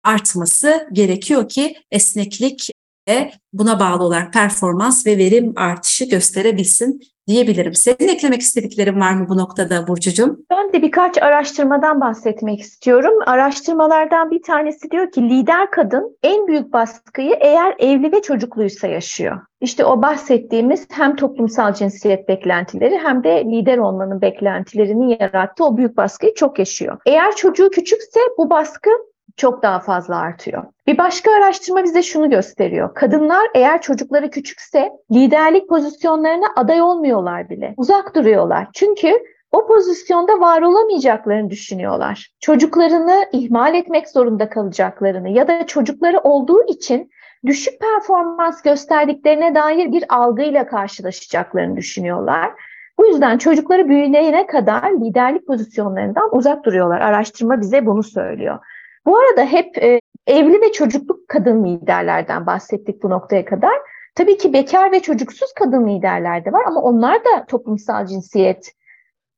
artması 0.02 0.88
gerekiyor 0.92 1.48
ki 1.48 1.76
esneklik 1.90 2.70
ve 3.08 3.32
buna 3.52 3.80
bağlı 3.80 4.04
olarak 4.04 4.32
performans 4.32 5.06
ve 5.06 5.18
verim 5.18 5.52
artışı 5.56 6.04
gösterebilsin 6.04 7.00
diyebilirim. 7.26 7.74
Senin 7.74 8.08
eklemek 8.08 8.40
istediklerin 8.40 9.00
var 9.00 9.12
mı 9.12 9.28
bu 9.28 9.38
noktada 9.38 9.88
Burcucuğum? 9.88 10.38
Ben 10.50 10.72
de 10.72 10.82
birkaç 10.82 11.22
araştırmadan 11.22 12.00
bahsetmek 12.00 12.60
istiyorum. 12.60 13.14
Araştırmalardan 13.26 14.30
bir 14.30 14.42
tanesi 14.42 14.90
diyor 14.90 15.12
ki 15.12 15.22
lider 15.22 15.70
kadın 15.70 16.16
en 16.22 16.46
büyük 16.46 16.72
baskıyı 16.72 17.36
eğer 17.40 17.74
evli 17.78 18.12
ve 18.12 18.22
çocukluysa 18.22 18.86
yaşıyor. 18.86 19.40
İşte 19.60 19.84
o 19.84 20.02
bahsettiğimiz 20.02 20.86
hem 20.90 21.16
toplumsal 21.16 21.74
cinsiyet 21.74 22.28
beklentileri 22.28 22.98
hem 22.98 23.24
de 23.24 23.44
lider 23.44 23.78
olmanın 23.78 24.20
beklentilerini 24.20 25.16
yarattığı 25.20 25.64
o 25.64 25.76
büyük 25.76 25.96
baskıyı 25.96 26.34
çok 26.34 26.58
yaşıyor. 26.58 26.98
Eğer 27.06 27.36
çocuğu 27.36 27.70
küçükse 27.70 28.20
bu 28.38 28.50
baskı 28.50 28.90
çok 29.36 29.62
daha 29.62 29.80
fazla 29.80 30.16
artıyor. 30.16 30.64
Bir 30.86 30.98
başka 30.98 31.32
araştırma 31.32 31.84
bize 31.84 32.02
şunu 32.02 32.30
gösteriyor. 32.30 32.94
Kadınlar 32.94 33.46
eğer 33.54 33.82
çocukları 33.82 34.30
küçükse 34.30 34.92
liderlik 35.12 35.68
pozisyonlarına 35.68 36.46
aday 36.56 36.82
olmuyorlar 36.82 37.50
bile. 37.50 37.74
Uzak 37.76 38.14
duruyorlar. 38.14 38.68
Çünkü 38.74 39.12
o 39.52 39.66
pozisyonda 39.66 40.40
var 40.40 40.62
olamayacaklarını 40.62 41.50
düşünüyorlar. 41.50 42.30
Çocuklarını 42.40 43.24
ihmal 43.32 43.74
etmek 43.74 44.08
zorunda 44.08 44.48
kalacaklarını 44.48 45.28
ya 45.28 45.48
da 45.48 45.66
çocukları 45.66 46.18
olduğu 46.18 46.66
için 46.66 47.10
düşük 47.46 47.80
performans 47.80 48.62
gösterdiklerine 48.62 49.54
dair 49.54 49.92
bir 49.92 50.04
algıyla 50.08 50.66
karşılaşacaklarını 50.66 51.76
düşünüyorlar. 51.76 52.50
Bu 52.98 53.06
yüzden 53.06 53.38
çocukları 53.38 53.88
büyüyene 53.88 54.46
kadar 54.46 54.92
liderlik 54.92 55.46
pozisyonlarından 55.46 56.36
uzak 56.36 56.64
duruyorlar. 56.64 57.00
Araştırma 57.00 57.60
bize 57.60 57.86
bunu 57.86 58.02
söylüyor. 58.02 58.58
Bu 59.06 59.18
arada 59.18 59.44
hep 59.44 59.78
e, 59.82 60.00
evli 60.26 60.60
ve 60.60 60.72
çocukluk 60.72 61.28
kadın 61.28 61.64
liderlerden 61.64 62.46
bahsettik 62.46 63.02
bu 63.02 63.10
noktaya 63.10 63.44
kadar. 63.44 63.74
Tabii 64.14 64.38
ki 64.38 64.52
bekar 64.52 64.92
ve 64.92 65.00
çocuksuz 65.00 65.52
kadın 65.52 65.88
liderler 65.88 66.44
de 66.44 66.52
var 66.52 66.64
ama 66.66 66.80
onlar 66.80 67.24
da 67.24 67.46
toplumsal 67.48 68.06
cinsiyet 68.06 68.72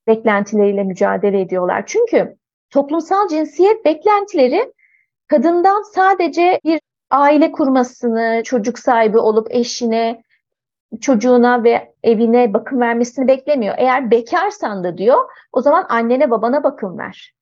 beklentileriyle 0.06 0.84
mücadele 0.84 1.40
ediyorlar. 1.40 1.82
Çünkü 1.86 2.36
toplumsal 2.70 3.28
cinsiyet 3.28 3.84
beklentileri 3.84 4.72
kadından 5.28 5.82
sadece 5.82 6.60
bir 6.64 6.80
aile 7.10 7.52
kurmasını, 7.52 8.42
çocuk 8.44 8.78
sahibi 8.78 9.18
olup 9.18 9.46
eşine, 9.50 10.22
çocuğuna 11.00 11.64
ve 11.64 11.94
evine 12.02 12.54
bakım 12.54 12.80
vermesini 12.80 13.28
beklemiyor. 13.28 13.74
Eğer 13.78 14.10
bekarsan 14.10 14.84
da 14.84 14.98
diyor, 14.98 15.18
o 15.52 15.60
zaman 15.60 15.86
annene 15.88 16.30
babana 16.30 16.64
bakım 16.64 16.98
ver. 16.98 17.35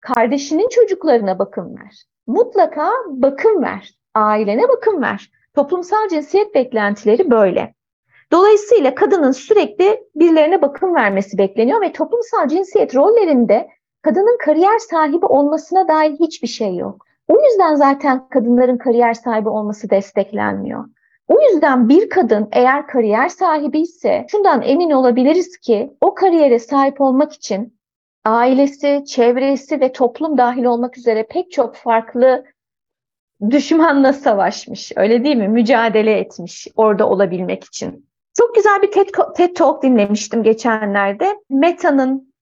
Kardeşinin 0.00 0.68
çocuklarına 0.68 1.38
bakım 1.38 1.76
ver. 1.76 2.04
Mutlaka 2.26 2.90
bakım 3.06 3.62
ver. 3.62 3.94
Ailene 4.14 4.68
bakım 4.68 5.02
ver. 5.02 5.30
Toplumsal 5.54 6.08
cinsiyet 6.08 6.54
beklentileri 6.54 7.30
böyle. 7.30 7.74
Dolayısıyla 8.32 8.94
kadının 8.94 9.30
sürekli 9.30 10.00
birilerine 10.14 10.62
bakım 10.62 10.94
vermesi 10.94 11.38
bekleniyor 11.38 11.80
ve 11.80 11.92
toplumsal 11.92 12.48
cinsiyet 12.48 12.96
rollerinde 12.96 13.68
kadının 14.02 14.38
kariyer 14.44 14.78
sahibi 14.78 15.26
olmasına 15.26 15.88
dair 15.88 16.12
hiçbir 16.12 16.48
şey 16.48 16.76
yok. 16.76 17.06
O 17.28 17.42
yüzden 17.44 17.74
zaten 17.74 18.28
kadınların 18.28 18.78
kariyer 18.78 19.14
sahibi 19.14 19.48
olması 19.48 19.90
desteklenmiyor. 19.90 20.84
O 21.28 21.40
yüzden 21.40 21.88
bir 21.88 22.10
kadın 22.10 22.48
eğer 22.52 22.86
kariyer 22.86 23.28
sahibi 23.28 23.80
ise 23.80 24.26
şundan 24.30 24.62
emin 24.62 24.90
olabiliriz 24.90 25.58
ki 25.58 25.96
o 26.00 26.14
kariyere 26.14 26.58
sahip 26.58 27.00
olmak 27.00 27.32
için 27.32 27.79
ailesi, 28.24 29.04
çevresi 29.06 29.80
ve 29.80 29.92
toplum 29.92 30.38
dahil 30.38 30.64
olmak 30.64 30.98
üzere 30.98 31.26
pek 31.30 31.52
çok 31.52 31.76
farklı 31.76 32.44
düşmanla 33.50 34.12
savaşmış. 34.12 34.92
Öyle 34.96 35.24
değil 35.24 35.36
mi? 35.36 35.48
Mücadele 35.48 36.18
etmiş 36.18 36.68
orada 36.76 37.08
olabilmek 37.08 37.64
için. 37.64 38.10
Çok 38.38 38.54
güzel 38.54 38.82
bir 38.82 38.90
TED, 38.90 39.08
TED 39.36 39.56
Talk 39.56 39.82
dinlemiştim 39.82 40.42
geçenlerde. 40.42 41.36
Meta'nın 41.50 42.32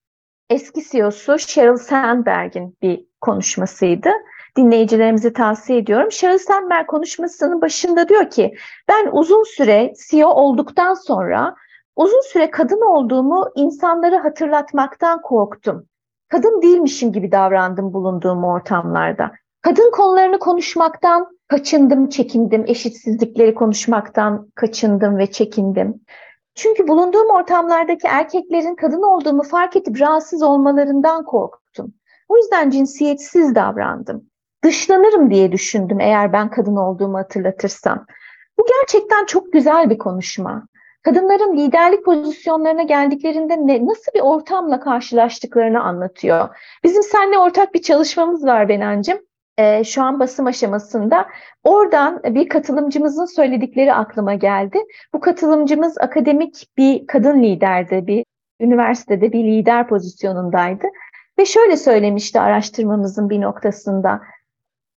eski 0.51 0.91
CEO'su 0.91 1.39
Sheryl 1.39 1.77
Sandberg'in 1.77 2.77
bir 2.83 3.05
konuşmasıydı. 3.21 4.09
Dinleyicilerimize 4.57 5.33
tavsiye 5.33 5.79
ediyorum. 5.79 6.13
Sheryl 6.13 6.39
Sandberg 6.39 6.87
konuşmasının 6.87 7.61
başında 7.61 8.09
diyor 8.09 8.31
ki 8.31 8.55
ben 8.89 9.09
uzun 9.13 9.45
süre 9.45 9.93
CEO 10.09 10.29
olduktan 10.29 10.95
sonra 10.95 11.55
Uzun 11.99 12.21
süre 12.21 12.51
kadın 12.51 12.81
olduğumu 12.81 13.51
insanları 13.55 14.17
hatırlatmaktan 14.17 15.23
korktum. 15.23 15.87
Kadın 16.29 16.63
değilmişim 16.63 17.13
gibi 17.13 17.33
davrandım 17.33 17.93
bulunduğum 17.93 18.45
ortamlarda. 18.45 19.33
Kadın 19.63 19.91
konularını 19.91 20.39
konuşmaktan 20.39 21.27
kaçındım, 21.49 22.09
çekindim. 22.09 22.65
Eşitsizlikleri 22.67 23.55
konuşmaktan 23.55 24.51
kaçındım 24.55 25.19
ve 25.19 25.31
çekindim. 25.31 26.01
Çünkü 26.55 26.89
bulunduğum 26.89 27.31
ortamlardaki 27.31 28.07
erkeklerin 28.07 28.75
kadın 28.75 29.03
olduğumu 29.03 29.43
fark 29.43 29.77
edip 29.77 30.01
rahatsız 30.01 30.43
olmalarından 30.43 31.25
korktum. 31.25 31.95
O 32.29 32.37
yüzden 32.37 32.71
cinsiyetsiz 32.71 33.55
davrandım. 33.55 34.25
Dışlanırım 34.65 35.31
diye 35.31 35.53
düşündüm 35.53 36.01
eğer 36.01 36.33
ben 36.33 36.51
kadın 36.51 36.77
olduğumu 36.77 37.19
hatırlatırsam. 37.19 38.07
Bu 38.59 38.65
gerçekten 38.81 39.27
çok 39.27 39.53
güzel 39.53 39.91
bir 39.91 39.99
konuşma. 39.99 40.67
Kadınların 41.03 41.57
liderlik 41.57 42.05
pozisyonlarına 42.05 42.83
geldiklerinde 42.83 43.57
ne, 43.57 43.87
nasıl 43.87 44.13
bir 44.15 44.21
ortamla 44.21 44.81
karşılaştıklarını 44.81 45.83
anlatıyor. 45.83 46.49
Bizim 46.85 47.03
seninle 47.03 47.39
ortak 47.39 47.75
bir 47.75 47.83
çalışmamız 47.83 48.45
var 48.45 48.69
Benancığım. 48.69 49.19
Ee, 49.59 49.85
şu 49.85 50.03
an 50.03 50.21
basım 50.21 50.47
aşamasında. 50.47 51.27
Oradan 51.65 52.23
bir 52.25 52.49
katılımcımızın 52.49 53.25
söyledikleri 53.25 53.95
aklıma 53.95 54.35
geldi. 54.35 54.79
Bu 55.15 55.21
katılımcımız 55.21 55.99
akademik 55.99 56.67
bir 56.77 57.07
kadın 57.07 57.43
liderdi, 57.43 58.07
bir 58.07 58.25
üniversitede 58.61 59.33
bir 59.33 59.45
lider 59.45 59.89
pozisyonundaydı. 59.89 60.87
Ve 61.39 61.45
şöyle 61.45 61.77
söylemişti 61.77 62.41
araştırmamızın 62.41 63.31
bir 63.31 63.41
noktasında. 63.41 64.21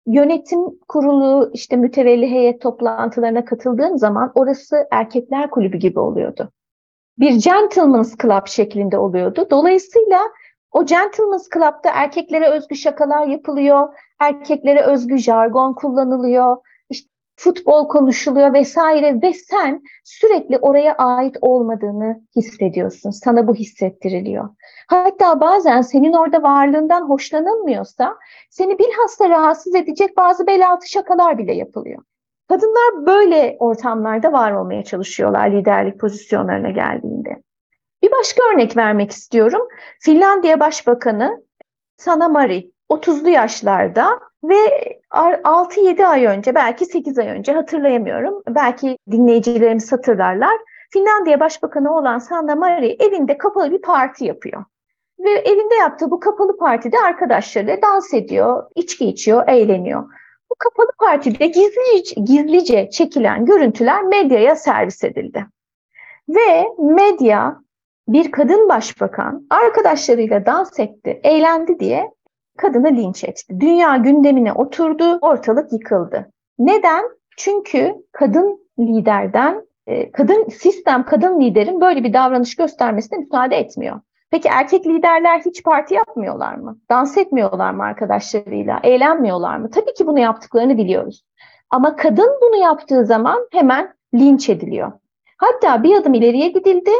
Yönetim 0.08 0.60
kurulu 0.88 1.52
işte 1.54 1.76
mütevelli 1.76 2.32
heyet 2.32 2.62
toplantılarına 2.62 3.46
katıldığım 3.46 3.98
zaman 3.98 4.32
orası 4.36 4.88
erkekler 4.92 5.50
kulübü 5.50 5.78
gibi 5.78 6.00
oluyordu. 6.00 6.52
Bir 7.20 7.32
gentleman's 7.32 8.18
club 8.18 8.48
şeklinde 8.48 8.98
oluyordu. 8.98 9.48
Dolayısıyla 9.52 10.20
o 10.72 10.86
gentleman's 10.86 11.50
club'da 11.54 11.90
erkeklere 11.94 12.50
özgü 12.50 12.76
şakalar 12.76 13.28
yapılıyor, 13.28 13.90
erkeklere 14.20 14.82
özgü 14.82 15.18
jargon 15.18 15.74
kullanılıyor, 15.74 16.58
futbol 17.40 17.88
konuşuluyor 17.88 18.54
vesaire 18.54 19.22
ve 19.22 19.34
sen 19.34 19.82
sürekli 20.04 20.58
oraya 20.58 20.96
ait 20.96 21.38
olmadığını 21.42 22.22
hissediyorsun. 22.36 23.12
Sana 23.12 23.48
bu 23.48 23.56
hissettiriliyor. 23.56 24.50
Hatta 24.88 25.40
bazen 25.42 25.82
senin 25.82 26.14
orada 26.14 26.44
varlığından 26.44 27.10
hoşlanılmıyorsa 27.10 28.18
seni 28.50 28.80
bilhassa 28.80 29.30
rahatsız 29.30 29.76
edecek 29.76 30.18
bazı 30.18 30.48
bel 30.48 30.62
şakalar 30.86 31.38
bile 31.38 31.54
yapılıyor. 31.54 32.04
Kadınlar 32.50 33.06
böyle 33.06 33.56
ortamlarda 33.60 34.34
var 34.34 34.52
olmaya 34.52 34.84
çalışıyorlar 34.84 35.52
liderlik 35.52 36.00
pozisyonlarına 36.00 36.70
geldiğinde. 36.70 37.44
Bir 38.04 38.12
başka 38.12 38.44
örnek 38.54 38.78
vermek 38.78 39.12
istiyorum. 39.12 39.68
Finlandiya 40.00 40.60
Başbakanı 40.60 41.44
Sanna 41.98 42.30
Marin 42.30 42.74
30'lu 42.90 43.30
yaşlarda 43.30 44.20
ve 44.44 44.56
6-7 45.12 46.06
ay 46.06 46.26
önce 46.26 46.56
belki 46.56 46.86
8 46.86 47.20
ay 47.20 47.28
önce 47.28 47.54
hatırlayamıyorum. 47.54 48.44
Belki 48.50 48.98
dinleyicilerimiz 49.12 49.92
hatırlarlar. 49.92 50.58
Finlandiya 50.92 51.40
Başbakanı 51.40 51.98
olan 51.98 52.20
Sanna 52.20 52.56
Marin 52.56 52.96
evinde 53.00 53.38
kapalı 53.38 53.72
bir 53.72 53.82
parti 53.82 54.26
yapıyor. 54.26 54.66
Ve 55.20 55.30
evinde 55.30 55.76
yaptığı 55.76 56.12
bu 56.12 56.20
kapalı 56.20 56.58
partide 56.58 57.00
arkadaşlarıyla 57.00 57.82
dans 57.82 58.14
ediyor, 58.14 58.64
içki 58.76 59.06
içiyor, 59.06 59.48
eğleniyor. 59.48 60.04
Bu 60.52 60.56
kapalı 60.60 60.92
partide 61.00 61.48
gizlice, 61.48 62.22
gizlice 62.22 62.90
çekilen 62.90 63.46
görüntüler 63.46 64.04
medyaya 64.04 64.56
servis 64.56 65.04
edildi. 65.04 65.46
Ve 66.30 66.68
medya 66.78 67.60
bir 68.08 68.32
kadın 68.32 68.70
başbakan 68.70 69.48
arkadaşlarıyla 69.50 70.46
dans 70.46 70.80
etti, 70.80 71.20
eğlendi 71.24 71.80
diye 71.80 72.12
kadını 72.60 72.88
linç 72.88 73.24
etti. 73.24 73.60
Dünya 73.60 73.98
gündemine 73.98 74.54
oturdu, 74.54 75.18
ortalık 75.22 75.74
yıkıldı. 75.74 76.32
Neden? 76.60 77.06
Çünkü 77.38 77.96
kadın 78.12 78.60
liderden, 78.80 79.66
e, 79.88 80.12
kadın 80.12 80.50
sistem, 80.50 81.06
kadın 81.06 81.42
liderin 81.42 81.82
böyle 81.82 82.04
bir 82.04 82.14
davranış 82.14 82.56
göstermesine 82.56 83.20
müsaade 83.20 83.56
etmiyor. 83.56 84.00
Peki 84.32 84.50
erkek 84.52 84.88
liderler 84.88 85.42
hiç 85.46 85.64
parti 85.64 85.94
yapmıyorlar 85.94 86.56
mı? 86.56 86.78
Dans 86.90 87.18
etmiyorlar 87.18 87.72
mı 87.72 87.84
arkadaşlarıyla? 87.84 88.80
Eğlenmiyorlar 88.84 89.58
mı? 89.58 89.70
Tabii 89.70 89.94
ki 89.94 90.08
bunu 90.08 90.20
yaptıklarını 90.20 90.78
biliyoruz. 90.78 91.24
Ama 91.70 91.96
kadın 91.96 92.30
bunu 92.42 92.56
yaptığı 92.56 93.06
zaman 93.06 93.48
hemen 93.52 93.94
linç 94.14 94.50
ediliyor. 94.50 94.92
Hatta 95.38 95.84
bir 95.84 95.96
adım 95.96 96.14
ileriye 96.14 96.48
gidildi. 96.48 96.92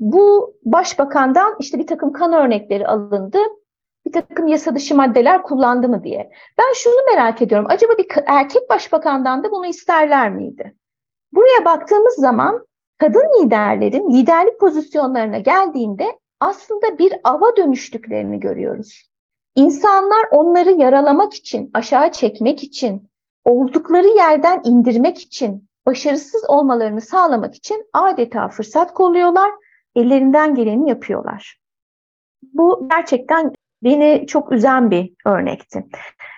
Bu 0.00 0.54
başbakandan 0.64 1.56
işte 1.60 1.78
bir 1.78 1.86
takım 1.86 2.12
kan 2.12 2.32
örnekleri 2.32 2.86
alındı. 2.86 3.38
Bir 4.06 4.12
takım 4.12 4.46
yasa 4.46 4.74
dışı 4.74 4.94
maddeler 4.94 5.42
kullandı 5.42 5.88
mı 5.88 6.04
diye. 6.04 6.30
Ben 6.58 6.72
şunu 6.74 6.94
merak 7.14 7.42
ediyorum. 7.42 7.66
Acaba 7.70 7.92
bir 7.98 8.06
erkek 8.26 8.70
başbakandan 8.70 9.44
da 9.44 9.50
bunu 9.50 9.66
isterler 9.66 10.30
miydi? 10.30 10.74
Buraya 11.32 11.64
baktığımız 11.64 12.14
zaman 12.14 12.66
kadın 12.98 13.42
liderlerin 13.42 14.10
liderlik 14.10 14.60
pozisyonlarına 14.60 15.38
geldiğinde 15.38 16.18
aslında 16.40 16.98
bir 16.98 17.12
ava 17.24 17.56
dönüştüklerini 17.56 18.40
görüyoruz. 18.40 19.10
İnsanlar 19.54 20.24
onları 20.30 20.70
yaralamak 20.70 21.34
için, 21.34 21.70
aşağı 21.74 22.12
çekmek 22.12 22.62
için, 22.62 23.10
oldukları 23.44 24.08
yerden 24.08 24.60
indirmek 24.64 25.18
için, 25.18 25.68
başarısız 25.86 26.44
olmalarını 26.48 27.00
sağlamak 27.00 27.54
için 27.54 27.86
adeta 27.92 28.48
fırsat 28.48 28.94
kolluyorlar, 28.94 29.50
ellerinden 29.94 30.54
geleni 30.54 30.88
yapıyorlar. 30.88 31.60
Bu 32.42 32.88
gerçekten 32.90 33.52
beni 33.84 34.26
çok 34.26 34.52
üzen 34.52 34.90
bir 34.90 35.12
örnekti. 35.26 35.86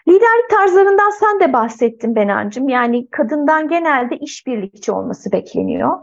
Liderlik 0.08 0.50
tarzlarından 0.50 1.10
sen 1.10 1.40
de 1.40 1.52
bahsettin 1.52 2.16
Benancığım. 2.16 2.68
Yani 2.68 3.10
kadından 3.10 3.68
genelde 3.68 4.16
işbirlikçi 4.16 4.92
olması 4.92 5.32
bekleniyor 5.32 5.98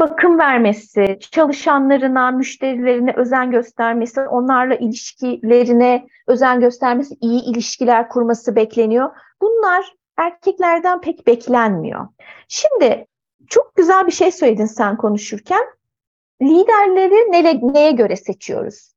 bakım 0.00 0.38
vermesi, 0.38 1.18
çalışanlarına, 1.30 2.30
müşterilerine 2.30 3.12
özen 3.16 3.50
göstermesi, 3.50 4.20
onlarla 4.20 4.74
ilişkilerine 4.74 6.06
özen 6.26 6.60
göstermesi, 6.60 7.14
iyi 7.20 7.42
ilişkiler 7.44 8.08
kurması 8.08 8.56
bekleniyor. 8.56 9.10
Bunlar 9.40 9.94
erkeklerden 10.16 11.00
pek 11.00 11.26
beklenmiyor. 11.26 12.08
Şimdi 12.48 13.06
çok 13.48 13.76
güzel 13.76 14.06
bir 14.06 14.12
şey 14.12 14.32
söyledin 14.32 14.66
sen 14.66 14.96
konuşurken. 14.96 15.64
Liderleri 16.42 17.72
neye 17.74 17.90
göre 17.90 18.16
seçiyoruz? 18.16 18.95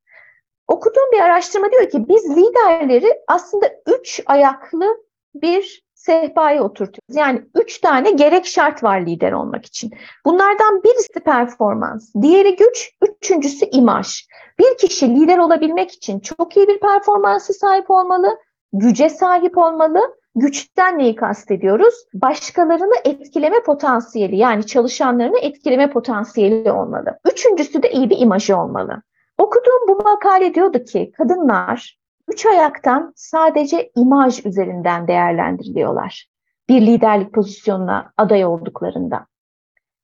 Okuduğum 0.70 1.12
bir 1.12 1.20
araştırma 1.20 1.72
diyor 1.72 1.90
ki 1.90 2.06
biz 2.10 2.38
liderleri 2.38 3.22
aslında 3.28 3.70
üç 3.88 4.22
ayaklı 4.26 4.98
bir 5.36 5.84
sehpaya 5.94 6.64
oturtuyoruz. 6.64 7.16
Yani 7.16 7.42
üç 7.56 7.80
tane 7.80 8.12
gerek 8.12 8.46
şart 8.46 8.84
var 8.84 9.02
lider 9.02 9.32
olmak 9.32 9.66
için. 9.66 9.92
Bunlardan 10.26 10.84
birisi 10.84 11.20
performans, 11.26 12.14
diğeri 12.22 12.56
güç, 12.56 12.92
üçüncüsü 13.02 13.66
imaj. 13.66 14.28
Bir 14.60 14.78
kişi 14.78 15.10
lider 15.10 15.38
olabilmek 15.38 15.92
için 15.92 16.20
çok 16.20 16.58
iyi 16.58 16.68
bir 16.68 16.80
performansı 16.80 17.54
sahip 17.54 17.92
olmalı, 17.92 18.38
güce 18.74 19.10
sahip 19.10 19.58
olmalı. 19.58 20.16
Güçten 20.36 20.98
neyi 20.98 21.16
kastediyoruz? 21.16 21.94
Başkalarını 22.14 22.96
etkileme 23.06 23.64
potansiyeli 23.64 24.38
yani 24.38 24.66
çalışanlarını 24.66 25.40
etkileme 25.40 25.90
potansiyeli 25.92 26.72
olmalı. 26.72 27.20
Üçüncüsü 27.32 27.84
de 27.84 27.92
iyi 27.92 28.10
bir 28.10 28.18
imajı 28.20 28.58
olmalı. 28.58 29.02
Okuduğum 29.40 29.88
bu 29.88 30.04
makale 30.04 30.54
diyordu 30.54 30.84
ki 30.84 31.12
kadınlar 31.18 32.00
üç 32.28 32.46
ayaktan 32.46 33.14
sadece 33.16 33.92
imaj 33.96 34.46
üzerinden 34.46 35.08
değerlendiriliyorlar. 35.08 36.30
Bir 36.70 36.82
liderlik 36.82 37.34
pozisyonuna 37.34 38.12
aday 38.18 38.46
olduklarında. 38.46 39.26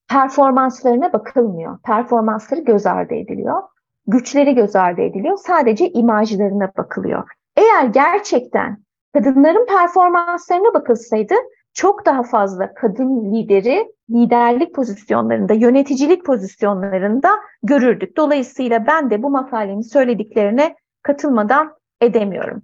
Performanslarına 0.08 1.14
bakılmıyor. 1.14 1.80
Performansları 1.86 2.62
göz 2.62 2.86
ardı 2.86 3.14
ediliyor. 3.14 3.62
Güçleri 4.08 4.56
göz 4.56 4.76
ardı 4.76 5.02
ediliyor. 5.02 5.38
Sadece 5.38 5.90
imajlarına 5.90 6.72
bakılıyor. 6.78 7.30
Eğer 7.56 7.86
gerçekten 7.86 8.78
kadınların 9.14 9.66
performanslarına 9.66 10.74
bakılsaydı 10.74 11.36
çok 11.76 12.06
daha 12.06 12.24
fazla 12.24 12.74
kadın 12.74 13.34
lideri 13.34 13.94
liderlik 14.10 14.76
pozisyonlarında, 14.76 15.54
yöneticilik 15.54 16.26
pozisyonlarında 16.26 17.30
görürdük. 17.64 18.18
Dolayısıyla 18.18 18.88
ben 18.88 19.10
de 19.10 19.24
bu 19.24 19.30
makalenin 19.30 19.82
söylediklerine 19.82 20.76
katılmadan 21.04 21.76
edemiyorum. 22.02 22.64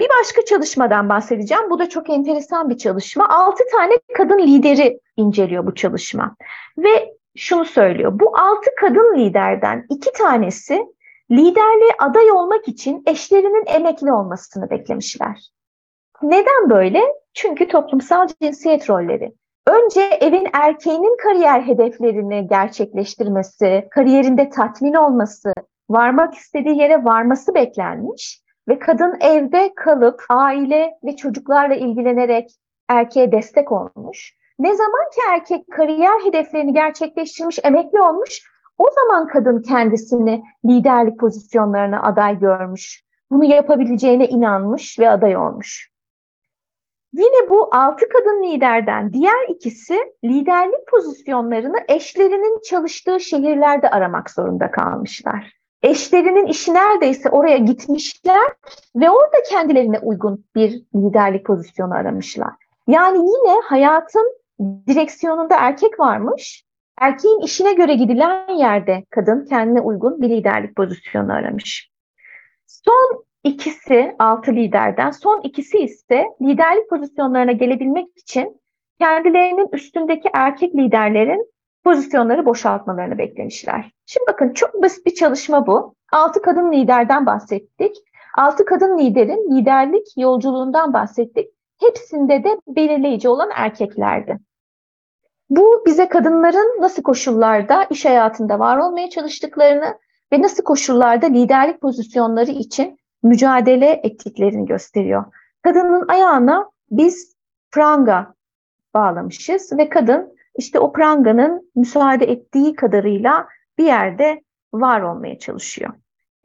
Bir 0.00 0.08
başka 0.20 0.44
çalışmadan 0.44 1.08
bahsedeceğim. 1.08 1.70
Bu 1.70 1.78
da 1.78 1.88
çok 1.88 2.10
enteresan 2.10 2.70
bir 2.70 2.78
çalışma. 2.78 3.28
Altı 3.28 3.64
tane 3.72 3.92
kadın 4.16 4.38
lideri 4.38 5.00
inceliyor 5.16 5.66
bu 5.66 5.74
çalışma. 5.74 6.36
Ve 6.78 7.14
şunu 7.36 7.64
söylüyor. 7.64 8.20
Bu 8.20 8.38
altı 8.38 8.70
kadın 8.80 9.18
liderden 9.18 9.86
iki 9.90 10.12
tanesi 10.12 10.86
liderliğe 11.30 11.92
aday 11.98 12.30
olmak 12.30 12.68
için 12.68 13.02
eşlerinin 13.06 13.64
emekli 13.66 14.12
olmasını 14.12 14.70
beklemişler. 14.70 15.50
Neden 16.24 16.70
böyle? 16.70 17.00
Çünkü 17.34 17.68
toplumsal 17.68 18.28
cinsiyet 18.42 18.90
rolleri. 18.90 19.32
Önce 19.66 20.00
evin 20.00 20.48
erkeğinin 20.52 21.16
kariyer 21.22 21.62
hedeflerini 21.62 22.48
gerçekleştirmesi, 22.48 23.88
kariyerinde 23.90 24.48
tatmin 24.48 24.94
olması, 24.94 25.52
varmak 25.90 26.34
istediği 26.34 26.78
yere 26.78 27.04
varması 27.04 27.54
beklenmiş 27.54 28.42
ve 28.68 28.78
kadın 28.78 29.16
evde 29.20 29.74
kalıp 29.74 30.22
aile 30.28 30.94
ve 31.04 31.16
çocuklarla 31.16 31.74
ilgilenerek 31.74 32.50
erkeğe 32.88 33.32
destek 33.32 33.72
olmuş. 33.72 34.34
Ne 34.58 34.74
zaman 34.74 35.10
ki 35.14 35.20
erkek 35.30 35.70
kariyer 35.70 36.20
hedeflerini 36.24 36.72
gerçekleştirmiş, 36.72 37.58
emekli 37.64 38.00
olmuş, 38.00 38.42
o 38.78 38.86
zaman 38.90 39.28
kadın 39.28 39.62
kendisini 39.62 40.42
liderlik 40.66 41.18
pozisyonlarına 41.18 42.02
aday 42.02 42.38
görmüş. 42.38 43.04
Bunu 43.30 43.44
yapabileceğine 43.44 44.28
inanmış 44.28 44.98
ve 44.98 45.10
aday 45.10 45.36
olmuş. 45.36 45.93
Yine 47.14 47.50
bu 47.50 47.68
altı 47.72 48.08
kadın 48.08 48.42
liderden 48.42 49.12
diğer 49.12 49.48
ikisi 49.48 49.98
liderlik 50.24 50.86
pozisyonlarını 50.86 51.76
eşlerinin 51.88 52.60
çalıştığı 52.60 53.20
şehirlerde 53.20 53.90
aramak 53.90 54.30
zorunda 54.30 54.70
kalmışlar. 54.70 55.52
Eşlerinin 55.82 56.46
işi 56.46 56.74
neredeyse 56.74 57.30
oraya 57.30 57.58
gitmişler 57.58 58.52
ve 58.96 59.10
orada 59.10 59.36
kendilerine 59.50 59.98
uygun 59.98 60.44
bir 60.54 60.82
liderlik 60.94 61.46
pozisyonu 61.46 61.94
aramışlar. 61.94 62.52
Yani 62.88 63.18
yine 63.18 63.60
hayatın 63.64 64.36
direksiyonunda 64.60 65.56
erkek 65.58 66.00
varmış. 66.00 66.64
Erkeğin 67.00 67.40
işine 67.40 67.72
göre 67.72 67.94
gidilen 67.94 68.52
yerde 68.52 69.04
kadın 69.10 69.46
kendine 69.46 69.80
uygun 69.80 70.22
bir 70.22 70.28
liderlik 70.28 70.76
pozisyonu 70.76 71.32
aramış. 71.32 71.90
Son 72.66 73.24
ikisi 73.44 74.16
altı 74.18 74.52
liderden, 74.52 75.10
son 75.10 75.40
ikisi 75.40 75.78
ise 75.78 76.24
liderlik 76.42 76.90
pozisyonlarına 76.90 77.52
gelebilmek 77.52 78.06
için 78.16 78.60
kendilerinin 79.00 79.68
üstündeki 79.72 80.28
erkek 80.34 80.74
liderlerin 80.74 81.52
pozisyonları 81.84 82.46
boşaltmalarını 82.46 83.18
beklemişler. 83.18 83.90
Şimdi 84.06 84.24
bakın 84.28 84.52
çok 84.52 84.82
basit 84.82 85.06
bir 85.06 85.14
çalışma 85.14 85.66
bu. 85.66 85.94
Altı 86.12 86.42
kadın 86.42 86.72
liderden 86.72 87.26
bahsettik. 87.26 87.96
Altı 88.38 88.64
kadın 88.64 88.98
liderin 88.98 89.56
liderlik 89.56 90.06
yolculuğundan 90.16 90.92
bahsettik. 90.92 91.48
Hepsinde 91.80 92.44
de 92.44 92.58
belirleyici 92.68 93.28
olan 93.28 93.50
erkeklerdi. 93.54 94.38
Bu 95.50 95.82
bize 95.86 96.08
kadınların 96.08 96.80
nasıl 96.80 97.02
koşullarda 97.02 97.84
iş 97.84 98.04
hayatında 98.04 98.58
var 98.58 98.78
olmaya 98.78 99.10
çalıştıklarını 99.10 99.98
ve 100.32 100.42
nasıl 100.42 100.62
koşullarda 100.64 101.26
liderlik 101.26 101.80
pozisyonları 101.80 102.50
için 102.50 102.98
mücadele 103.24 104.00
ettiklerini 104.02 104.66
gösteriyor. 104.66 105.24
Kadının 105.62 106.08
ayağına 106.08 106.70
biz 106.90 107.36
pranga 107.70 108.34
bağlamışız 108.94 109.72
ve 109.78 109.88
kadın 109.88 110.36
işte 110.58 110.78
o 110.78 110.92
pranganın 110.92 111.70
müsaade 111.76 112.24
ettiği 112.24 112.74
kadarıyla 112.74 113.48
bir 113.78 113.84
yerde 113.84 114.42
var 114.72 115.00
olmaya 115.00 115.38
çalışıyor. 115.38 115.90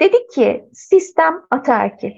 Dedik 0.01 0.31
ki 0.31 0.65
sistem 0.73 1.41
ataerkil. 1.51 2.11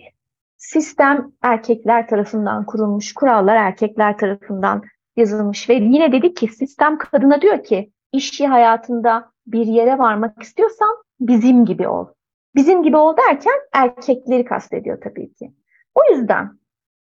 Sistem 0.58 1.32
erkekler 1.42 2.08
tarafından 2.08 2.66
kurulmuş, 2.66 3.14
kurallar 3.14 3.56
erkekler 3.56 4.18
tarafından 4.18 4.82
yazılmış 5.16 5.70
ve 5.70 5.74
yine 5.74 6.12
dedik 6.12 6.38
ki 6.38 6.48
sistem 6.48 6.98
kadına 6.98 7.42
diyor 7.42 7.64
ki 7.64 7.92
işi 8.12 8.48
hayatında 8.48 9.32
bir 9.48 9.66
yere 9.66 9.98
varmak 9.98 10.44
istiyorsan 10.44 10.98
bizim 11.20 11.66
gibi 11.66 11.88
ol. 11.88 12.08
Bizim 12.56 12.84
gibi 12.84 12.98
ol 12.98 13.18
derken 13.18 13.60
erkekleri 13.74 14.46
kastediyor 14.46 15.02
tabii 15.04 15.34
ki. 15.34 15.52
O 15.96 16.02
yüzden 16.14 16.52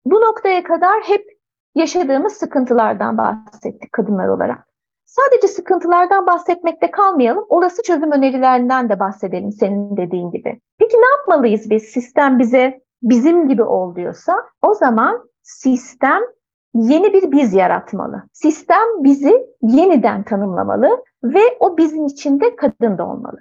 bu 0.06 0.22
noktaya 0.22 0.64
kadar 0.64 1.02
hep 1.04 1.26
yaşadığımız 1.76 2.34
sıkıntılardan 2.34 3.18
bahsettik 3.18 3.92
kadınlar 3.92 4.28
olarak. 4.28 4.68
Sadece 5.06 5.48
sıkıntılardan 5.48 6.28
bahsetmekte 6.28 6.92
kalmayalım, 6.92 7.46
olası 7.50 7.84
çözüm 7.84 8.12
önerilerinden 8.12 8.90
de 8.90 9.00
bahsedelim 9.00 9.52
senin 9.52 9.98
dediğin 9.98 10.32
gibi. 10.32 10.60
Peki 10.78 10.98
ne 10.98 11.10
yapmalıyız 11.18 11.70
biz? 11.70 11.84
Sistem 11.84 12.40
bize 12.40 12.82
bizim 13.04 13.48
gibi 13.48 13.64
ol 13.64 13.96
diyorsa 13.96 14.36
o 14.62 14.74
zaman 14.74 15.30
sistem 15.42 16.22
yeni 16.74 17.14
bir 17.14 17.32
biz 17.32 17.54
yaratmalı. 17.54 18.24
Sistem 18.34 19.04
bizi 19.04 19.48
yeniden 19.62 20.24
tanımlamalı 20.24 21.04
ve 21.24 21.42
o 21.60 21.78
bizim 21.78 22.06
içinde 22.06 22.56
kadın 22.56 22.98
da 22.98 23.08
olmalı. 23.08 23.38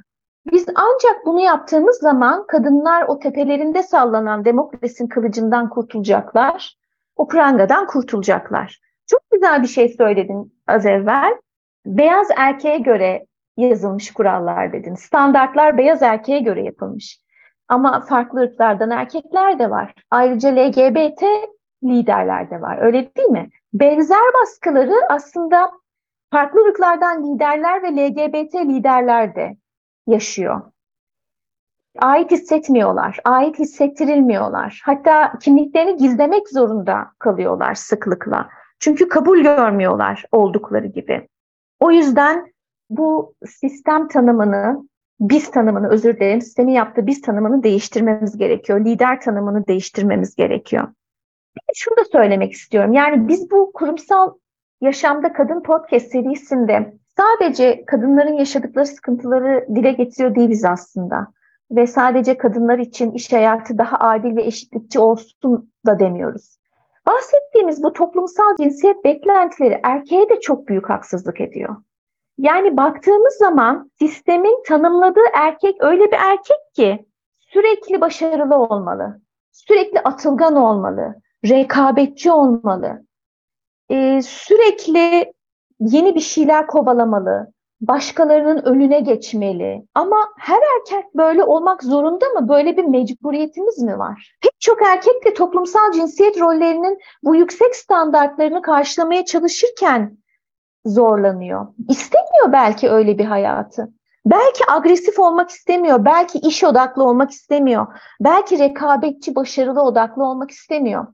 Biz 0.53 0.67
ancak 0.75 1.27
bunu 1.27 1.41
yaptığımız 1.41 1.97
zaman 1.97 2.47
kadınlar 2.47 3.05
o 3.09 3.19
tepelerinde 3.19 3.83
sallanan 3.83 4.45
demokrasinin 4.45 5.09
kılıcından 5.09 5.69
kurtulacaklar. 5.69 6.77
O 7.17 7.29
prangadan 7.29 7.87
kurtulacaklar. 7.87 8.81
Çok 9.07 9.21
güzel 9.33 9.63
bir 9.63 9.69
şey 9.69 9.89
söyledin 9.89 10.55
az 10.67 10.87
evvel. 10.87 11.37
Beyaz 11.87 12.29
erkeğe 12.37 12.79
göre 12.79 13.27
yazılmış 13.57 14.13
kurallar 14.13 14.73
dedin. 14.73 14.95
Standartlar 14.95 15.79
beyaz 15.79 16.03
erkeğe 16.03 16.41
göre 16.41 16.63
yapılmış. 16.63 17.21
Ama 17.69 18.01
farklı 18.01 18.41
ırklardan 18.41 18.91
erkekler 18.91 19.59
de 19.59 19.71
var. 19.71 19.95
Ayrıca 20.11 20.49
LGBT 20.49 21.23
liderler 21.85 22.51
de 22.51 22.61
var. 22.61 22.79
Öyle 22.83 23.15
değil 23.17 23.29
mi? 23.29 23.49
Benzer 23.73 24.33
baskıları 24.41 24.95
aslında 25.09 25.73
farklı 26.31 26.69
ırklardan 26.69 27.35
liderler 27.35 27.83
ve 27.83 27.89
LGBT 27.89 28.55
liderler 28.55 29.35
de 29.35 29.57
yaşıyor. 30.07 30.63
Ait 31.99 32.31
hissetmiyorlar, 32.31 33.19
ait 33.25 33.59
hissettirilmiyorlar. 33.59 34.81
Hatta 34.85 35.39
kimliklerini 35.39 35.97
gizlemek 35.97 36.49
zorunda 36.49 37.13
kalıyorlar 37.19 37.75
sıklıkla. 37.75 38.49
Çünkü 38.79 39.09
kabul 39.09 39.39
görmüyorlar 39.39 40.25
oldukları 40.33 40.87
gibi. 40.87 41.29
O 41.81 41.91
yüzden 41.91 42.53
bu 42.91 43.35
sistem 43.47 44.09
tanımını, 44.09 44.89
biz 45.21 45.51
tanımını 45.51 45.89
özür 45.89 46.17
dilerim, 46.17 46.41
sistemin 46.41 46.73
yaptığı 46.73 47.07
biz 47.07 47.21
tanımını 47.21 47.63
değiştirmemiz 47.63 48.37
gerekiyor. 48.39 48.85
Lider 48.85 49.21
tanımını 49.21 49.67
değiştirmemiz 49.67 50.37
gerekiyor. 50.37 50.89
Şunu 51.75 51.97
da 51.97 52.05
söylemek 52.05 52.53
istiyorum. 52.53 52.93
Yani 52.93 53.29
biz 53.29 53.51
bu 53.51 53.73
kurumsal 53.73 54.35
yaşamda 54.81 55.33
kadın 55.33 55.63
podcast 55.63 56.07
serisinde 56.07 56.95
sadece 57.17 57.85
kadınların 57.87 58.35
yaşadıkları 58.35 58.87
sıkıntıları 58.87 59.67
dile 59.75 59.93
getiriyor 59.93 60.35
değiliz 60.35 60.65
aslında. 60.65 61.27
Ve 61.71 61.87
sadece 61.87 62.39
kadınlar 62.39 62.79
için 62.79 63.13
iş 63.13 63.33
hayatı 63.33 63.79
daha 63.79 63.97
adil 63.97 64.37
ve 64.37 64.43
eşitlikçi 64.43 64.99
olsun 64.99 65.73
da 65.87 65.99
demiyoruz. 65.99 66.59
Bahsettiğimiz 67.07 67.83
bu 67.83 67.93
toplumsal 67.93 68.57
cinsiyet 68.57 69.05
beklentileri 69.05 69.81
erkeğe 69.83 70.29
de 70.29 70.41
çok 70.41 70.69
büyük 70.69 70.91
haksızlık 70.91 71.41
ediyor. 71.41 71.77
Yani 72.39 72.77
baktığımız 72.77 73.35
zaman 73.35 73.91
sistemin 73.99 74.63
tanımladığı 74.67 75.27
erkek 75.35 75.77
öyle 75.81 76.13
bir 76.13 76.17
erkek 76.17 76.75
ki 76.75 77.07
sürekli 77.39 78.01
başarılı 78.01 78.57
olmalı, 78.57 79.21
sürekli 79.53 80.01
atılgan 80.01 80.57
olmalı, 80.57 81.15
rekabetçi 81.49 82.33
olmalı, 82.33 83.03
ee, 83.91 84.23
sürekli 84.23 85.33
yeni 85.81 86.15
bir 86.15 86.21
şeyler 86.21 86.67
kovalamalı, 86.67 87.53
başkalarının 87.81 88.63
önüne 88.63 89.01
geçmeli. 89.01 89.83
Ama 89.95 90.17
her 90.39 90.61
erkek 90.77 91.15
böyle 91.15 91.45
olmak 91.45 91.83
zorunda 91.83 92.29
mı? 92.29 92.49
Böyle 92.49 92.77
bir 92.77 92.85
mecburiyetimiz 92.85 93.79
mi 93.79 93.99
var? 93.99 94.33
Pek 94.43 94.61
çok 94.61 94.83
erkek 94.83 95.25
de 95.25 95.35
toplumsal 95.35 95.93
cinsiyet 95.93 96.41
rollerinin 96.41 96.99
bu 97.23 97.37
yüksek 97.37 97.77
standartlarını 97.77 98.63
karşılamaya 98.63 99.25
çalışırken 99.25 100.19
zorlanıyor. 100.87 101.67
İstemiyor 101.89 102.53
belki 102.53 102.91
öyle 102.91 103.19
bir 103.19 103.25
hayatı. 103.25 103.89
Belki 104.27 104.71
agresif 104.71 105.19
olmak 105.19 105.51
istemiyor, 105.51 106.05
belki 106.05 106.39
iş 106.39 106.65
odaklı 106.65 107.05
olmak 107.05 107.31
istemiyor, 107.31 107.87
belki 108.21 108.59
rekabetçi, 108.59 109.35
başarılı 109.35 109.83
odaklı 109.83 110.25
olmak 110.25 110.51
istemiyor. 110.51 111.07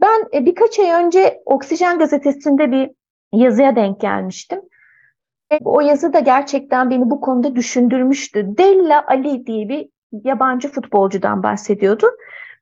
Ben 0.00 0.28
e, 0.34 0.46
birkaç 0.46 0.78
ay 0.78 0.90
önce 0.90 1.42
Oksijen 1.46 1.98
gazetesinde 1.98 2.72
bir 2.72 2.90
yazıya 3.32 3.76
denk 3.76 4.00
gelmiştim. 4.00 4.60
O 5.64 5.80
yazı 5.80 6.12
da 6.12 6.20
gerçekten 6.20 6.90
beni 6.90 7.10
bu 7.10 7.20
konuda 7.20 7.56
düşündürmüştü. 7.56 8.58
Della 8.58 9.04
Ali 9.06 9.46
diye 9.46 9.68
bir 9.68 9.88
yabancı 10.12 10.68
futbolcudan 10.68 11.42
bahsediyordu. 11.42 12.06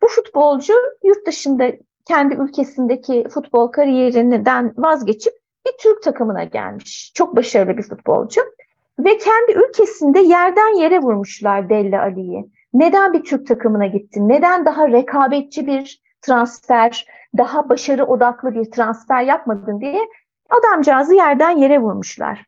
Bu 0.03 0.09
futbolcu 0.09 0.73
yurt 1.05 1.27
dışında 1.27 1.73
kendi 2.05 2.35
ülkesindeki 2.35 3.25
futbol 3.35 3.69
kariyerinden 3.69 4.75
vazgeçip 4.77 5.33
bir 5.67 5.73
Türk 5.81 6.03
takımına 6.03 6.45
gelmiş. 6.45 7.13
Çok 7.15 7.37
başarılı 7.37 7.77
bir 7.77 7.83
futbolcu. 7.83 8.41
Ve 8.99 9.19
kendi 9.19 9.67
ülkesinde 9.69 10.21
yerden 10.21 10.79
yere 10.79 10.99
vurmuşlar 10.99 11.69
Della 11.69 12.03
Ali'yi. 12.03 12.51
Neden 12.75 13.13
bir 13.13 13.25
Türk 13.25 13.47
takımına 13.47 13.87
gittin? 13.87 14.29
Neden 14.29 14.67
daha 14.67 14.89
rekabetçi 14.89 15.67
bir 15.67 16.03
transfer, 16.23 17.07
daha 17.39 17.69
başarı 17.69 18.05
odaklı 18.05 18.55
bir 18.55 18.71
transfer 18.71 19.23
yapmadın 19.23 19.81
diye 19.81 20.01
adamcağızı 20.49 21.15
yerden 21.15 21.51
yere 21.51 21.79
vurmuşlar. 21.79 22.45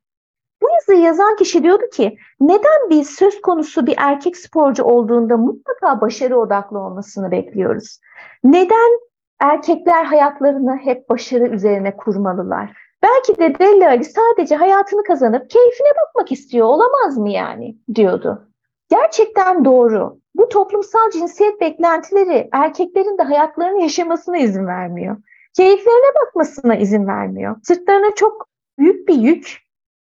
Bu 0.62 0.66
yazıyı 0.70 1.00
yazan 1.00 1.36
kişi 1.36 1.62
diyordu 1.62 1.84
ki 1.92 2.18
neden 2.40 2.90
biz 2.90 3.10
söz 3.10 3.40
konusu 3.40 3.86
bir 3.86 3.94
erkek 3.98 4.36
sporcu 4.36 4.84
olduğunda 4.84 5.36
mutlaka 5.36 6.00
başarı 6.00 6.38
odaklı 6.38 6.78
olmasını 6.78 7.30
bekliyoruz? 7.30 8.00
Neden 8.44 9.00
erkekler 9.40 10.04
hayatlarını 10.04 10.76
hep 10.76 11.10
başarı 11.10 11.46
üzerine 11.46 11.96
kurmalılar? 11.96 12.72
Belki 13.02 13.38
de 13.38 13.58
Della 13.58 13.88
Ali 13.88 14.04
sadece 14.04 14.56
hayatını 14.56 15.02
kazanıp 15.02 15.50
keyfine 15.50 15.88
bakmak 16.00 16.32
istiyor 16.32 16.66
olamaz 16.66 17.18
mı 17.18 17.30
yani 17.30 17.76
diyordu. 17.94 18.48
Gerçekten 18.90 19.64
doğru. 19.64 20.18
Bu 20.34 20.48
toplumsal 20.48 21.10
cinsiyet 21.10 21.60
beklentileri 21.60 22.48
erkeklerin 22.52 23.18
de 23.18 23.22
hayatlarını 23.22 23.82
yaşamasına 23.82 24.38
izin 24.38 24.66
vermiyor. 24.66 25.16
Keyiflerine 25.60 26.14
bakmasına 26.20 26.76
izin 26.76 27.06
vermiyor. 27.06 27.56
Sırtlarına 27.62 28.14
çok 28.16 28.48
büyük 28.78 29.08
bir 29.08 29.14
yük 29.14 29.58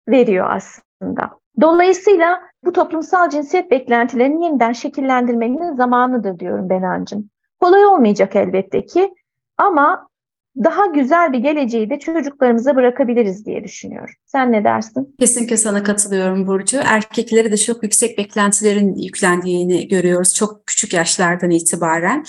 veriyor 0.09 0.47
aslında. 0.51 1.31
Dolayısıyla 1.61 2.41
bu 2.65 2.73
toplumsal 2.73 3.31
cinsiyet 3.31 3.71
beklentilerini 3.71 4.45
yeniden 4.45 4.73
şekillendirmenin 4.73 5.77
zamanıdır 5.77 6.39
diyorum 6.39 6.71
Benancığım. 6.71 7.31
Kolay 7.61 7.87
olmayacak 7.87 8.37
elbette 8.37 8.87
ki 8.87 9.15
ama 9.59 10.09
daha 10.57 10.87
güzel 10.87 11.33
bir 11.33 11.39
geleceği 11.39 11.91
de 11.91 11.99
çocuklarımıza 11.99 12.77
bırakabiliriz 12.77 13.47
diye 13.47 13.65
düşünüyorum. 13.65 14.15
Sen 14.27 14.53
ne 14.53 14.65
dersin? 14.65 15.15
Kesinlikle 15.21 15.57
sana 15.57 15.83
katılıyorum 15.83 16.47
Burcu. 16.47 16.79
Erkeklere 16.85 17.53
de 17.53 17.57
çok 17.57 17.83
yüksek 17.83 18.19
beklentilerin 18.19 18.95
yüklendiğini 18.95 19.89
görüyoruz 19.89 20.35
çok 20.35 20.67
küçük 20.67 20.95
yaşlardan 20.95 21.51
itibaren. 21.51 22.25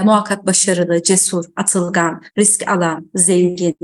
Muhakkak 0.00 0.46
başarılı, 0.46 1.02
cesur, 1.02 1.44
atılgan, 1.56 2.22
risk 2.38 2.68
alan, 2.68 3.10
zengin, 3.14 3.76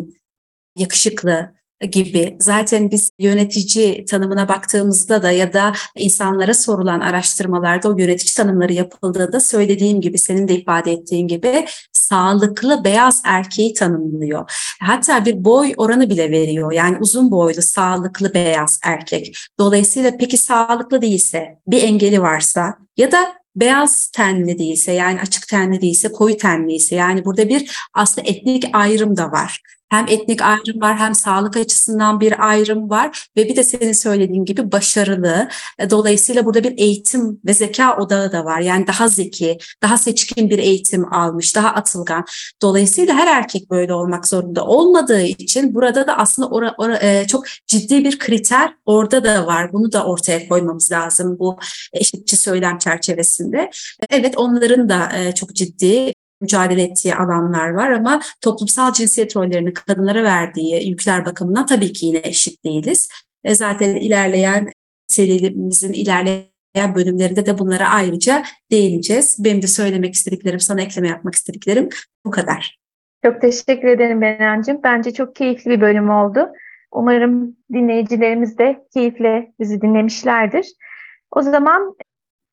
yakışıklı 0.76 1.58
gibi. 1.90 2.36
Zaten 2.40 2.90
biz 2.90 3.10
yönetici 3.18 4.04
tanımına 4.04 4.48
baktığımızda 4.48 5.22
da 5.22 5.30
ya 5.30 5.52
da 5.52 5.72
insanlara 5.96 6.54
sorulan 6.54 7.00
araştırmalarda 7.00 7.88
o 7.88 7.98
yönetici 7.98 8.34
tanımları 8.34 8.72
yapıldığında 8.72 9.40
söylediğim 9.40 10.00
gibi 10.00 10.18
senin 10.18 10.48
de 10.48 10.54
ifade 10.54 10.92
ettiğin 10.92 11.28
gibi 11.28 11.66
sağlıklı 11.92 12.84
beyaz 12.84 13.22
erkeği 13.24 13.74
tanımlıyor. 13.74 14.50
Hatta 14.82 15.24
bir 15.24 15.44
boy 15.44 15.74
oranı 15.76 16.10
bile 16.10 16.30
veriyor. 16.30 16.72
Yani 16.72 16.96
uzun 17.00 17.30
boylu, 17.30 17.62
sağlıklı 17.62 18.34
beyaz 18.34 18.80
erkek. 18.84 19.36
Dolayısıyla 19.58 20.12
peki 20.18 20.36
sağlıklı 20.36 21.02
değilse, 21.02 21.58
bir 21.66 21.82
engeli 21.82 22.22
varsa 22.22 22.78
ya 22.96 23.12
da 23.12 23.37
beyaz 23.60 24.06
tenli 24.06 24.58
değilse 24.58 24.92
yani 24.92 25.20
açık 25.20 25.48
tenli 25.48 25.80
değilse 25.80 26.12
koyu 26.12 26.36
tenliyse 26.36 26.96
yani 26.96 27.24
burada 27.24 27.48
bir 27.48 27.88
aslında 27.94 28.28
etnik 28.28 28.64
ayrım 28.72 29.16
da 29.16 29.32
var. 29.32 29.62
Hem 29.88 30.06
etnik 30.08 30.42
ayrım 30.42 30.80
var 30.80 30.96
hem 30.98 31.14
sağlık 31.14 31.56
açısından 31.56 32.20
bir 32.20 32.48
ayrım 32.48 32.90
var 32.90 33.28
ve 33.36 33.48
bir 33.48 33.56
de 33.56 33.64
senin 33.64 33.92
söylediğin 33.92 34.44
gibi 34.44 34.72
başarılı. 34.72 35.48
E, 35.78 35.90
Dolayısıyla 35.90 36.44
burada 36.44 36.64
bir 36.64 36.78
eğitim 36.78 37.40
ve 37.46 37.54
zeka 37.54 37.96
odağı 37.96 38.32
da 38.32 38.44
var. 38.44 38.60
Yani 38.60 38.86
daha 38.86 39.08
zeki, 39.08 39.58
daha 39.82 39.98
seçkin 39.98 40.50
bir 40.50 40.58
eğitim 40.58 41.12
almış, 41.14 41.56
daha 41.56 41.68
atılgan. 41.68 42.24
Dolayısıyla 42.62 43.14
her 43.14 43.26
erkek 43.26 43.70
böyle 43.70 43.92
olmak 43.92 44.26
zorunda 44.28 44.64
olmadığı 44.64 45.22
için 45.22 45.74
burada 45.74 46.06
da 46.06 46.18
aslında 46.18 46.48
ora, 46.48 46.74
ora, 46.78 46.98
e, 46.98 47.26
çok 47.26 47.44
ciddi 47.66 48.04
bir 48.04 48.18
kriter 48.18 48.74
orada 48.86 49.24
da 49.24 49.46
var. 49.46 49.72
Bunu 49.72 49.92
da 49.92 50.04
ortaya 50.04 50.48
koymamız 50.48 50.92
lazım 50.92 51.38
bu 51.38 51.58
eşitçi 51.92 52.36
söylem 52.36 52.78
çerçevesinde. 52.78 53.70
Evet 54.10 54.34
onların 54.36 54.88
da 54.88 55.12
e, 55.16 55.34
çok 55.34 55.54
ciddi 55.54 56.12
mücadele 56.40 56.82
ettiği 56.82 57.14
alanlar 57.14 57.68
var 57.68 57.90
ama 57.90 58.20
toplumsal 58.40 58.92
cinsiyet 58.92 59.36
rollerinin 59.36 59.70
kadınlara 59.70 60.22
verdiği 60.22 60.88
yükler 60.88 61.24
bakımından 61.24 61.66
tabii 61.66 61.92
ki 61.92 62.06
yine 62.06 62.20
eşit 62.24 62.64
değiliz. 62.64 63.08
E 63.44 63.54
zaten 63.54 63.96
ilerleyen 63.96 64.72
serimizin 65.08 65.92
ilerleyen 65.92 66.94
bölümlerinde 66.94 67.46
de 67.46 67.58
bunlara 67.58 67.88
ayrıca 67.88 68.42
değineceğiz. 68.70 69.36
Benim 69.44 69.62
de 69.62 69.66
söylemek 69.66 70.14
istediklerim, 70.14 70.60
sana 70.60 70.80
ekleme 70.80 71.08
yapmak 71.08 71.34
istediklerim 71.34 71.88
bu 72.24 72.30
kadar. 72.30 72.78
Çok 73.24 73.40
teşekkür 73.40 73.88
ederim 73.88 74.20
Benancığım. 74.20 74.82
Bence 74.82 75.12
çok 75.12 75.36
keyifli 75.36 75.70
bir 75.70 75.80
bölüm 75.80 76.10
oldu. 76.10 76.48
Umarım 76.92 77.56
dinleyicilerimiz 77.72 78.58
de 78.58 78.84
keyifle 78.94 79.52
bizi 79.60 79.80
dinlemişlerdir. 79.80 80.66
O 81.30 81.42
zaman 81.42 81.96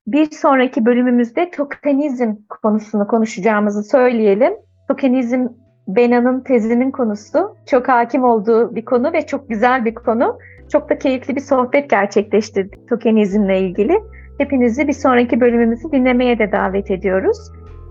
bir 0.08 0.32
sonraki 0.32 0.86
bölümümüzde 0.86 1.52
tokenizm 1.52 2.36
konusunu 2.50 3.08
konuşacağımızı 3.08 3.84
söyleyelim. 3.84 4.54
Tokenizm 4.88 5.48
Bena'nın 5.88 6.42
tezinin 6.42 6.92
konusu. 6.92 7.56
Çok 7.66 7.88
hakim 7.88 8.24
olduğu 8.24 8.76
bir 8.76 8.86
konu 8.86 9.14
ve 9.14 9.26
çok 9.26 9.50
güzel 9.50 9.86
bir 9.86 9.96
konu. 9.96 10.38
Çok 10.72 10.90
da 10.90 10.98
keyifli 10.98 11.36
bir 11.36 11.42
sohbet 11.42 11.90
gerçekleştirdik 11.90 12.90
tokenizmle 12.90 13.60
ilgili. 13.60 14.00
Hepinizi 14.38 14.88
bir 14.88 14.94
sonraki 14.94 15.42
bölümümüzü 15.42 15.92
dinlemeye 15.92 16.40
de 16.40 16.52
davet 16.52 16.92
ediyoruz. 16.92 17.38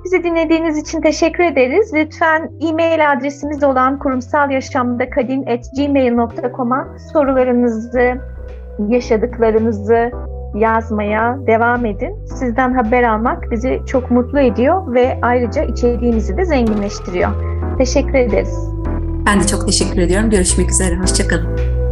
Bizi 0.05 0.25
dinlediğiniz 0.25 0.79
için 0.79 1.01
teşekkür 1.01 1.45
ederiz. 1.45 1.91
Lütfen 1.95 2.51
e-mail 2.69 3.12
adresimiz 3.12 3.65
olan 3.65 3.99
kurumsalyaşamdakadim.gmail.com'a 3.99 6.99
sorularınızı, 7.12 8.15
yaşadıklarınızı 8.89 10.11
yazmaya 10.55 11.39
devam 11.47 11.87
edin. 11.87 12.27
Sizden 12.27 12.75
haber 12.75 13.03
almak 13.03 13.51
bizi 13.51 13.81
çok 13.87 14.11
mutlu 14.11 14.41
ediyor 14.41 14.95
ve 14.95 15.19
ayrıca 15.23 15.63
içeriğimizi 15.63 16.37
de 16.37 16.45
zenginleştiriyor. 16.45 17.31
Teşekkür 17.79 18.15
ederiz. 18.15 18.69
Ben 19.27 19.41
de 19.41 19.47
çok 19.47 19.67
teşekkür 19.67 20.01
ediyorum. 20.01 20.31
Görüşmek 20.31 20.71
üzere. 20.71 20.97
Hoşçakalın. 20.97 21.84